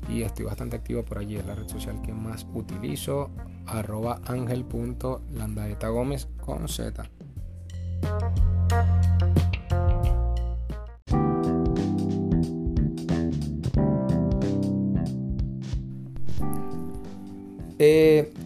y 0.09 0.23
estoy 0.23 0.45
bastante 0.45 0.75
activo 0.75 1.05
por 1.05 1.19
allí, 1.19 1.37
es 1.37 1.45
la 1.45 1.55
red 1.55 1.67
social 1.67 2.01
que 2.01 2.11
más 2.11 2.45
utilizo, 2.53 3.29
arroba 3.67 4.19
ángel.landaeta 4.25 5.87
Gómez 5.87 6.27
con 6.41 6.67
Z. 6.67 7.09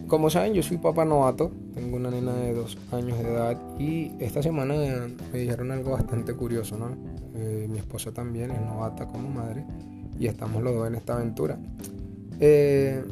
como 0.08 0.30
saben, 0.30 0.54
yo 0.54 0.62
soy 0.62 0.78
papá 0.78 1.04
novato, 1.04 1.52
tengo 1.74 1.96
una 1.96 2.10
nena 2.10 2.34
de 2.34 2.54
dos 2.54 2.78
años 2.92 3.18
de 3.18 3.28
edad 3.28 3.58
y 3.78 4.12
esta 4.18 4.42
semana 4.42 4.74
me 5.32 5.38
dijeron 5.38 5.70
algo 5.70 5.92
bastante 5.92 6.34
curioso, 6.34 6.78
¿no? 6.78 6.96
Eh, 7.34 7.66
mi 7.68 7.78
esposa 7.78 8.10
también 8.10 8.50
es 8.50 8.60
novata 8.60 9.06
como 9.06 9.28
madre 9.28 9.64
y 10.18 10.26
estamos 10.26 10.62
los 10.62 10.74
dos 10.74 10.88
en 10.88 10.94
esta 10.94 11.14
aventura. 11.14 11.58
Eh, 12.40 13.04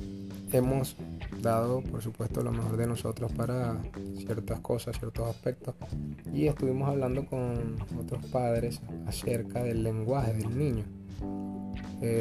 hemos 0.52 0.96
dado, 1.42 1.82
por 1.82 2.02
supuesto, 2.02 2.42
lo 2.42 2.50
mejor 2.50 2.78
de 2.78 2.86
nosotros 2.86 3.30
para 3.32 3.76
ciertas 4.16 4.60
cosas, 4.60 4.98
ciertos 4.98 5.28
aspectos 5.28 5.74
y 6.32 6.46
estuvimos 6.46 6.88
hablando 6.88 7.26
con 7.26 7.76
otros 8.00 8.24
padres 8.26 8.80
acerca 9.06 9.62
del 9.62 9.82
lenguaje 9.82 10.32
del 10.32 10.58
niño. 10.58 10.84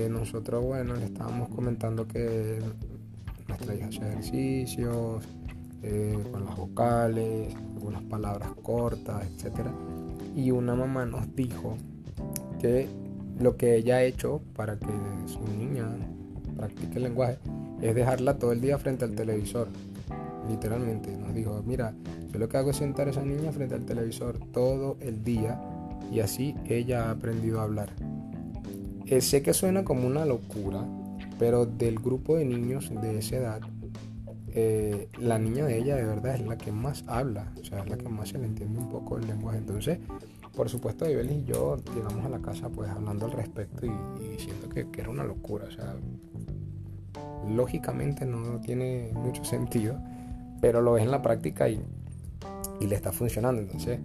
nosotros, 0.09 0.63
bueno, 0.63 0.95
le 0.95 1.05
estábamos 1.05 1.47
comentando 1.49 2.07
que 2.07 2.59
ejercicios, 3.61 5.23
eh, 5.83 6.17
con 6.31 6.45
las 6.45 6.55
vocales, 6.55 7.53
algunas 7.75 8.03
palabras 8.03 8.49
cortas, 8.63 9.23
etc. 9.25 9.67
Y 10.35 10.51
una 10.51 10.75
mamá 10.75 11.05
nos 11.05 11.35
dijo 11.35 11.77
que 12.59 12.87
lo 13.39 13.57
que 13.57 13.75
ella 13.75 13.97
ha 13.97 14.03
hecho 14.03 14.41
para 14.55 14.77
que 14.79 14.87
su 15.27 15.39
niña 15.57 15.87
practique 16.55 16.97
el 16.97 17.03
lenguaje 17.03 17.37
es 17.81 17.93
dejarla 17.93 18.37
todo 18.39 18.51
el 18.51 18.61
día 18.61 18.77
frente 18.77 19.05
al 19.05 19.11
televisor. 19.11 19.67
Literalmente 20.49 21.15
nos 21.17 21.33
dijo, 21.33 21.61
mira, 21.65 21.93
yo 22.31 22.39
lo 22.39 22.49
que 22.49 22.57
hago 22.57 22.71
es 22.71 22.77
sentar 22.77 23.07
a 23.07 23.11
esa 23.11 23.23
niña 23.23 23.51
frente 23.51 23.75
al 23.75 23.85
televisor 23.85 24.39
todo 24.51 24.97
el 25.01 25.23
día 25.23 25.61
y 26.11 26.19
así 26.19 26.55
ella 26.65 27.07
ha 27.07 27.11
aprendido 27.11 27.59
a 27.59 27.63
hablar. 27.63 27.89
Eh, 29.05 29.21
sé 29.21 29.41
que 29.41 29.53
suena 29.53 29.83
como 29.83 30.07
una 30.07 30.25
locura, 30.25 30.83
pero 31.37 31.65
del 31.65 31.99
grupo 31.99 32.37
de 32.37 32.45
niños 32.45 32.91
de 33.01 33.19
esa 33.19 33.35
edad, 33.37 33.61
eh, 34.57 35.09
la 35.19 35.37
niña 35.37 35.65
de 35.65 35.77
ella 35.77 35.97
de 35.97 36.05
verdad 36.05 36.35
es 36.35 36.45
la 36.45 36.57
que 36.57 36.71
más 36.71 37.03
habla, 37.07 37.51
o 37.59 37.63
sea, 37.65 37.79
es 37.79 37.89
la 37.89 37.97
que 37.97 38.07
más 38.07 38.29
se 38.29 38.37
le 38.37 38.45
entiende 38.45 38.79
un 38.79 38.89
poco 38.89 39.17
el 39.17 39.27
lenguaje. 39.27 39.57
Entonces, 39.57 39.99
por 40.55 40.69
supuesto, 40.69 41.09
Ibelis 41.09 41.43
y 41.43 41.43
yo 41.43 41.77
llegamos 41.93 42.25
a 42.25 42.29
la 42.29 42.39
casa 42.39 42.69
pues 42.69 42.89
hablando 42.89 43.25
al 43.25 43.33
respecto 43.33 43.85
y, 43.85 43.91
diciendo 44.29 44.69
que, 44.69 44.87
era 44.97 45.09
una 45.09 45.25
locura, 45.25 45.65
o 45.67 45.71
sea, 45.71 45.95
lógicamente 47.49 48.25
no 48.25 48.61
tiene 48.61 49.11
mucho 49.13 49.43
sentido, 49.43 49.99
pero 50.61 50.81
lo 50.81 50.93
ves 50.93 51.03
en 51.03 51.11
la 51.11 51.21
práctica 51.21 51.67
y, 51.67 51.81
y 52.79 52.87
le 52.87 52.95
está 52.95 53.11
funcionando. 53.11 53.61
Entonces, 53.61 53.99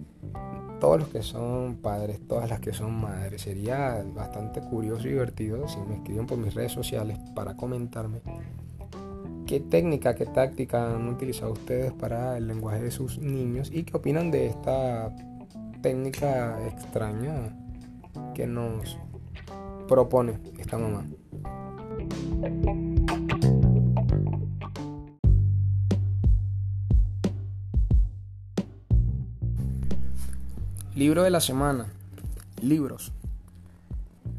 todos 0.81 0.99
los 0.99 1.09
que 1.09 1.21
son 1.21 1.75
padres, 1.75 2.19
todas 2.27 2.49
las 2.49 2.59
que 2.59 2.73
son 2.73 2.99
madres. 2.99 3.43
Sería 3.43 4.03
bastante 4.13 4.59
curioso 4.59 5.07
y 5.07 5.11
divertido 5.11 5.67
si 5.69 5.77
me 5.87 5.95
escriben 5.95 6.25
por 6.25 6.37
mis 6.39 6.53
redes 6.53 6.73
sociales 6.73 7.17
para 7.35 7.55
comentarme 7.55 8.19
qué 9.45 9.59
técnica, 9.59 10.15
qué 10.15 10.25
táctica 10.25 10.93
han 10.93 11.07
utilizado 11.07 11.53
ustedes 11.53 11.93
para 11.93 12.35
el 12.37 12.47
lenguaje 12.47 12.81
de 12.81 12.91
sus 12.91 13.19
niños 13.19 13.69
y 13.71 13.83
qué 13.83 13.95
opinan 13.95 14.31
de 14.31 14.47
esta 14.47 15.15
técnica 15.81 16.57
extraña 16.67 17.55
que 18.33 18.47
nos 18.47 18.97
propone 19.87 20.39
esta 20.57 20.77
mamá. 20.77 21.05
Libro 30.93 31.23
de 31.23 31.29
la 31.29 31.39
semana. 31.39 31.85
Libros. 32.61 33.13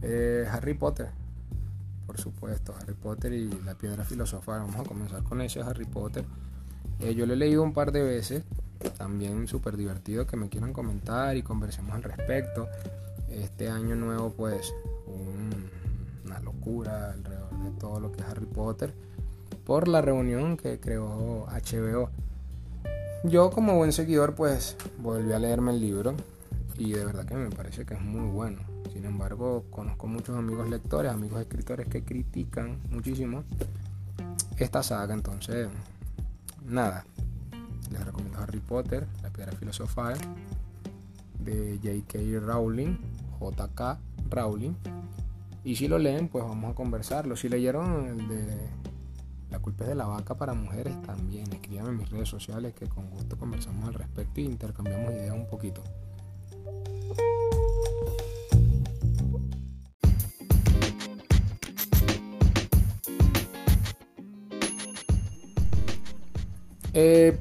Eh, 0.03 0.47
Harry 0.51 0.75
Potter. 0.75 1.09
Por 2.07 2.21
supuesto, 2.21 2.75
Harry 2.79 2.93
Potter 2.93 3.33
y 3.33 3.49
la 3.65 3.75
piedra 3.75 4.05
filosofal. 4.05 4.61
Vamos 4.61 4.77
a 4.77 4.85
comenzar 4.85 5.23
con 5.23 5.41
ese 5.41 5.63
Harry 5.63 5.87
Potter. 5.87 6.27
Eh, 7.01 7.15
yo 7.15 7.25
lo 7.25 7.33
he 7.33 7.37
leído 7.37 7.63
un 7.63 7.73
par 7.73 7.91
de 7.91 8.03
veces. 8.03 8.45
También 8.99 9.49
súper 9.49 9.79
divertido 9.79 10.27
que 10.27 10.37
me 10.37 10.51
quieran 10.51 10.75
comentar 10.75 11.39
y 11.39 11.43
conversemos 11.43 11.95
al 11.95 12.03
respecto. 12.03 12.69
Este 13.31 13.71
año 13.71 13.97
nuevo 13.97 14.35
pues 14.35 14.75
una 15.07 16.39
locura 16.41 17.13
alrededor 17.13 17.65
de 17.65 17.71
todo 17.81 17.99
lo 17.99 18.13
que 18.13 18.21
es 18.21 18.27
Harry 18.27 18.45
Potter. 18.45 18.93
Por 19.65 19.89
la 19.89 20.03
reunión 20.03 20.59
que 20.59 20.79
creó 20.79 21.47
HBO. 21.47 22.11
Yo 23.25 23.51
como 23.51 23.79
buen 23.79 23.93
seguidor 23.93 24.35
pues 24.35 24.77
volví 24.99 25.33
a 25.33 25.39
leerme 25.39 25.73
el 25.73 25.81
libro 25.81 26.15
y 26.83 26.91
de 26.91 27.05
verdad 27.05 27.25
que 27.25 27.37
me 27.37 27.49
parece 27.49 27.87
que 27.87 27.95
es 27.95 28.01
muy 28.01 28.29
bueno. 28.29 28.61
Sin 28.93 29.05
embargo, 29.05 29.65
conozco 29.71 30.09
muchos 30.09 30.37
amigos 30.37 30.69
lectores, 30.69 31.13
amigos 31.13 31.41
escritores 31.41 31.87
que 31.87 32.03
critican 32.03 32.81
muchísimo 32.91 33.45
esta 34.59 34.83
saga, 34.83 35.15
entonces, 35.15 35.69
nada, 36.65 37.05
les 37.93 38.05
recomiendo 38.05 38.41
Harry 38.41 38.59
Potter, 38.59 39.07
La 39.23 39.31
Piedra 39.31 39.53
Filosofal, 39.53 40.19
de 41.39 41.79
J.K. 41.83 42.41
Rowling, 42.41 42.97
J.K. 43.39 43.99
Rowling. 44.29 44.75
Y 45.63 45.77
si 45.77 45.87
lo 45.87 45.99
leen, 45.99 46.29
pues 46.29 46.45
vamos 46.45 46.73
a 46.73 46.75
conversarlo. 46.75 47.37
Si 47.37 47.49
leyeron 47.49 48.07
el 48.07 48.29
de 48.29 48.69
La 49.51 49.61
culpa 49.61 49.85
es 49.85 49.91
de 49.91 49.95
la 49.95 50.07
vaca 50.07 50.35
para 50.35 50.53
mujeres, 50.55 51.01
también 51.03 51.45
escríbanme 51.53 51.91
en 51.91 51.97
mis 51.99 52.11
redes 52.11 52.29
sociales 52.29 52.75
que 52.75 52.89
con 52.89 53.09
gusto 53.11 53.37
conversamos 53.39 53.87
al 53.87 53.95
respecto 53.95 54.41
y 54.41 54.47
intercambiamos 54.47 55.13
ideas 55.13 55.37
un 55.37 55.47
poquito. 55.47 55.83
Eh, 66.95 67.39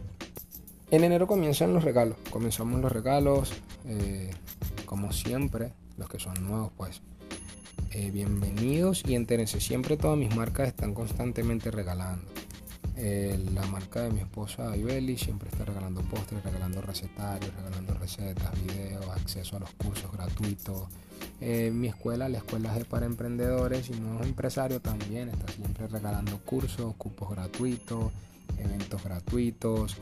en 0.92 1.04
enero 1.04 1.28
comienzan 1.28 1.74
los 1.74 1.84
regalos, 1.84 2.18
comenzamos 2.30 2.80
los 2.80 2.92
regalos, 2.92 3.52
eh, 3.86 4.32
como 4.86 5.12
siempre, 5.12 5.74
los 5.98 6.08
que 6.08 6.20
son 6.20 6.34
nuevos 6.46 6.72
pues 6.78 7.02
eh, 7.92 8.12
bienvenidos 8.12 9.04
y 9.06 9.16
entérense, 9.16 9.60
siempre 9.60 9.98
todas 9.98 10.18
mis 10.18 10.34
marcas 10.36 10.70
están 10.70 10.94
constantemente 10.94 11.70
regalando. 11.70 12.40
La 13.02 13.66
marca 13.68 14.02
de 14.02 14.12
mi 14.12 14.20
esposa 14.20 14.78
Ibeli 14.78 15.18
siempre 15.18 15.50
está 15.50 15.66
regalando 15.66 16.02
postres, 16.02 16.44
regalando 16.44 16.82
recetarios, 16.82 17.52
regalando 17.56 17.94
recetas, 17.96 18.52
videos, 18.62 19.08
acceso 19.10 19.58
a 19.58 19.60
los 19.62 19.72
cursos 19.72 20.12
gratuitos. 20.12 20.88
mi 21.40 21.88
escuela, 21.88 22.30
la 22.30 22.38
escuela 22.38 22.78
es 22.78 22.86
para 22.86 23.06
emprendedores 23.08 23.90
y 23.90 23.94
nuevos 23.94 24.26
empresarios 24.26 24.82
también 24.82 25.30
está 25.30 25.52
siempre 25.52 25.88
regalando 25.88 26.38
cursos, 26.46 26.94
cupos 26.96 27.32
gratuitos, 27.32 28.12
eventos 28.58 29.04
gratuitos. 29.04 29.98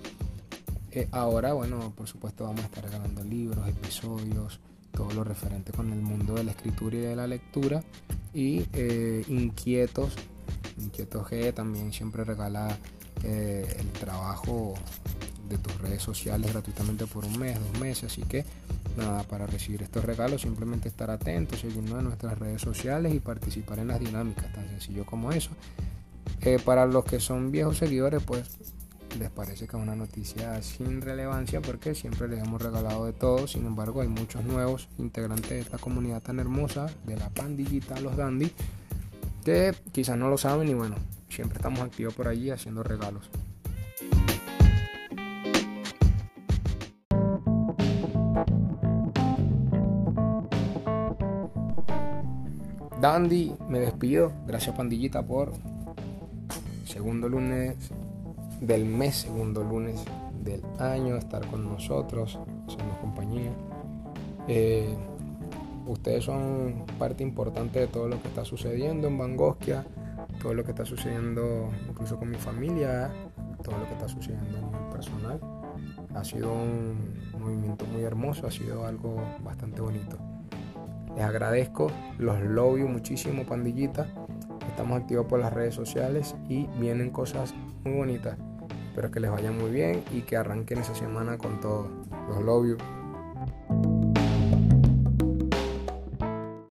Eh, 0.92 1.08
ahora, 1.12 1.54
bueno, 1.54 1.94
por 1.96 2.08
supuesto 2.08 2.46
vamos 2.46 2.62
a 2.62 2.66
estar 2.66 2.84
regalando 2.84 3.24
libros, 3.24 3.68
episodios, 3.68 4.60
todo 4.92 5.12
lo 5.12 5.24
referente 5.24 5.72
con 5.72 5.92
el 5.92 6.02
mundo 6.02 6.34
de 6.34 6.44
la 6.44 6.52
escritura 6.52 6.98
y 6.98 7.02
de 7.02 7.16
la 7.16 7.28
lectura. 7.28 7.84
Y 8.34 8.66
eh, 8.74 9.24
Inquietos, 9.28 10.16
Inquietos 10.80 11.28
G 11.28 11.54
también 11.54 11.94
siempre 11.94 12.24
regala 12.24 12.78
eh, 13.24 13.76
el 13.80 13.88
trabajo 13.92 14.76
de 15.48 15.58
tus 15.58 15.76
redes 15.80 16.02
sociales 16.02 16.52
gratuitamente 16.52 17.06
por 17.08 17.26
un 17.26 17.38
mes, 17.38 17.60
dos 17.60 17.80
meses. 17.82 18.12
Así 18.12 18.24
que 18.24 18.46
nada, 18.98 19.24
para 19.24 19.48
recibir 19.48 19.82
estos 19.84 20.06
regalos 20.06 20.42
simplemente 20.42 20.88
estar 20.88 21.10
atentos, 21.10 21.60
seguirnos 21.60 22.00
en 22.00 22.06
nuestras 22.06 22.38
redes 22.38 22.62
sociales 22.62 23.13
y 23.13 23.20
participar 23.20 23.80
en 23.80 23.88
las 23.88 24.00
dinámicas, 24.00 24.52
tan 24.54 24.68
sencillo 24.70 25.06
como 25.06 25.32
eso. 25.32 25.52
Eh, 26.42 26.60
para 26.63 26.86
los 26.86 27.04
que 27.04 27.20
son 27.20 27.52
viejos 27.52 27.78
seguidores, 27.78 28.24
pues 28.24 28.48
les 29.18 29.30
parece 29.30 29.68
que 29.68 29.76
es 29.76 29.82
una 29.82 29.96
noticia 29.96 30.62
sin 30.62 31.02
relevancia 31.02 31.62
porque 31.62 31.96
siempre 31.96 32.28
les 32.28 32.44
hemos 32.44 32.62
regalado 32.62 33.06
de 33.06 33.13
todo. 33.13 33.48
Sin 33.48 33.65
embargo, 33.65 34.02
hay 34.02 34.08
muchos 34.08 34.44
nuevos 34.44 34.88
integrantes 34.98 35.50
de 35.50 35.60
esta 35.60 35.78
comunidad 35.78 36.22
tan 36.22 36.39
hermosa, 36.39 36.88
de 37.06 37.18
la 37.18 37.30
pandillita, 37.30 38.00
los 38.00 38.15
dandy, 38.15 38.52
que 39.43 39.73
quizás 39.91 40.17
no 40.17 40.30
lo 40.30 40.38
saben 40.38 40.67
y 40.69 40.73
bueno, 40.73 40.95
siempre 41.30 41.58
estamos 41.58 41.80
activos 41.82 42.13
por 42.13 42.28
allí 42.28 42.49
haciendo 42.49 42.84
regalos. 42.84 43.30
Dandy, 53.02 53.56
me 53.69 53.80
despido. 53.80 54.34
Gracias 54.45 54.75
pandillita 54.75 55.25
por 55.25 55.54
segundo 56.86 57.30
lunes 57.30 57.78
del 58.60 58.84
mes, 58.84 59.15
segundo 59.15 59.63
lunes 59.63 60.04
del 60.43 60.62
año, 60.80 61.15
estar 61.15 61.45
con 61.47 61.63
nosotros, 61.63 62.38
hacernos 62.67 62.97
compañía. 62.97 63.52
Eh, 64.47 64.93
ustedes 65.89 66.25
son 66.25 66.86
parte 66.99 67.23
importante 67.23 67.80
de 67.80 67.88
todo 67.88 68.08
lo 68.08 68.21
que 68.21 68.28
está 68.28 68.45
sucediendo 68.45 69.08
en 69.08 69.17
Bangosquia, 69.17 69.86
todo 70.41 70.54
lo 70.54 70.63
que 70.63 70.71
está 70.71 70.86
sucediendo 70.86 71.69
incluso 71.89 72.17
con 72.17 72.30
mi 72.30 72.38
familia, 72.38 73.12
todo 73.63 73.78
lo 73.78 73.86
que 73.86 73.93
está 73.93 74.08
sucediendo 74.08 74.58
en 74.60 74.89
personal. 74.91 75.39
Ha 76.13 76.23
sido 76.23 76.54
un 76.54 77.13
movimiento 77.39 77.86
muy 77.86 78.04
hermoso, 78.04 78.47
ha 78.47 78.52
sido 78.52 78.86
algo 78.86 79.21
bastante 79.43 79.82
bonito. 79.82 80.17
Les 81.15 81.25
agradezco, 81.25 81.91
los 82.19 82.39
love 82.41 82.88
muchísimo, 82.88 83.43
pandillita. 83.43 84.08
Estamos 84.67 85.02
activos 85.02 85.25
por 85.25 85.39
las 85.39 85.52
redes 85.52 85.73
sociales 85.73 86.36
y 86.47 86.67
vienen 86.80 87.10
cosas 87.10 87.54
muy 87.84 87.97
bonitas. 87.97 88.38
Espero 88.89 89.12
que 89.12 89.19
les 89.19 89.32
vaya 89.32 89.52
muy 89.52 89.71
bien 89.71 90.04
y 90.12 90.21
que 90.21 90.38
arranquen 90.38 90.80
esa 90.80 90.93
semana 90.93 91.38
con 91.38 91.60
todo. 91.60 91.89
Los 92.30 92.43
love 92.43 92.78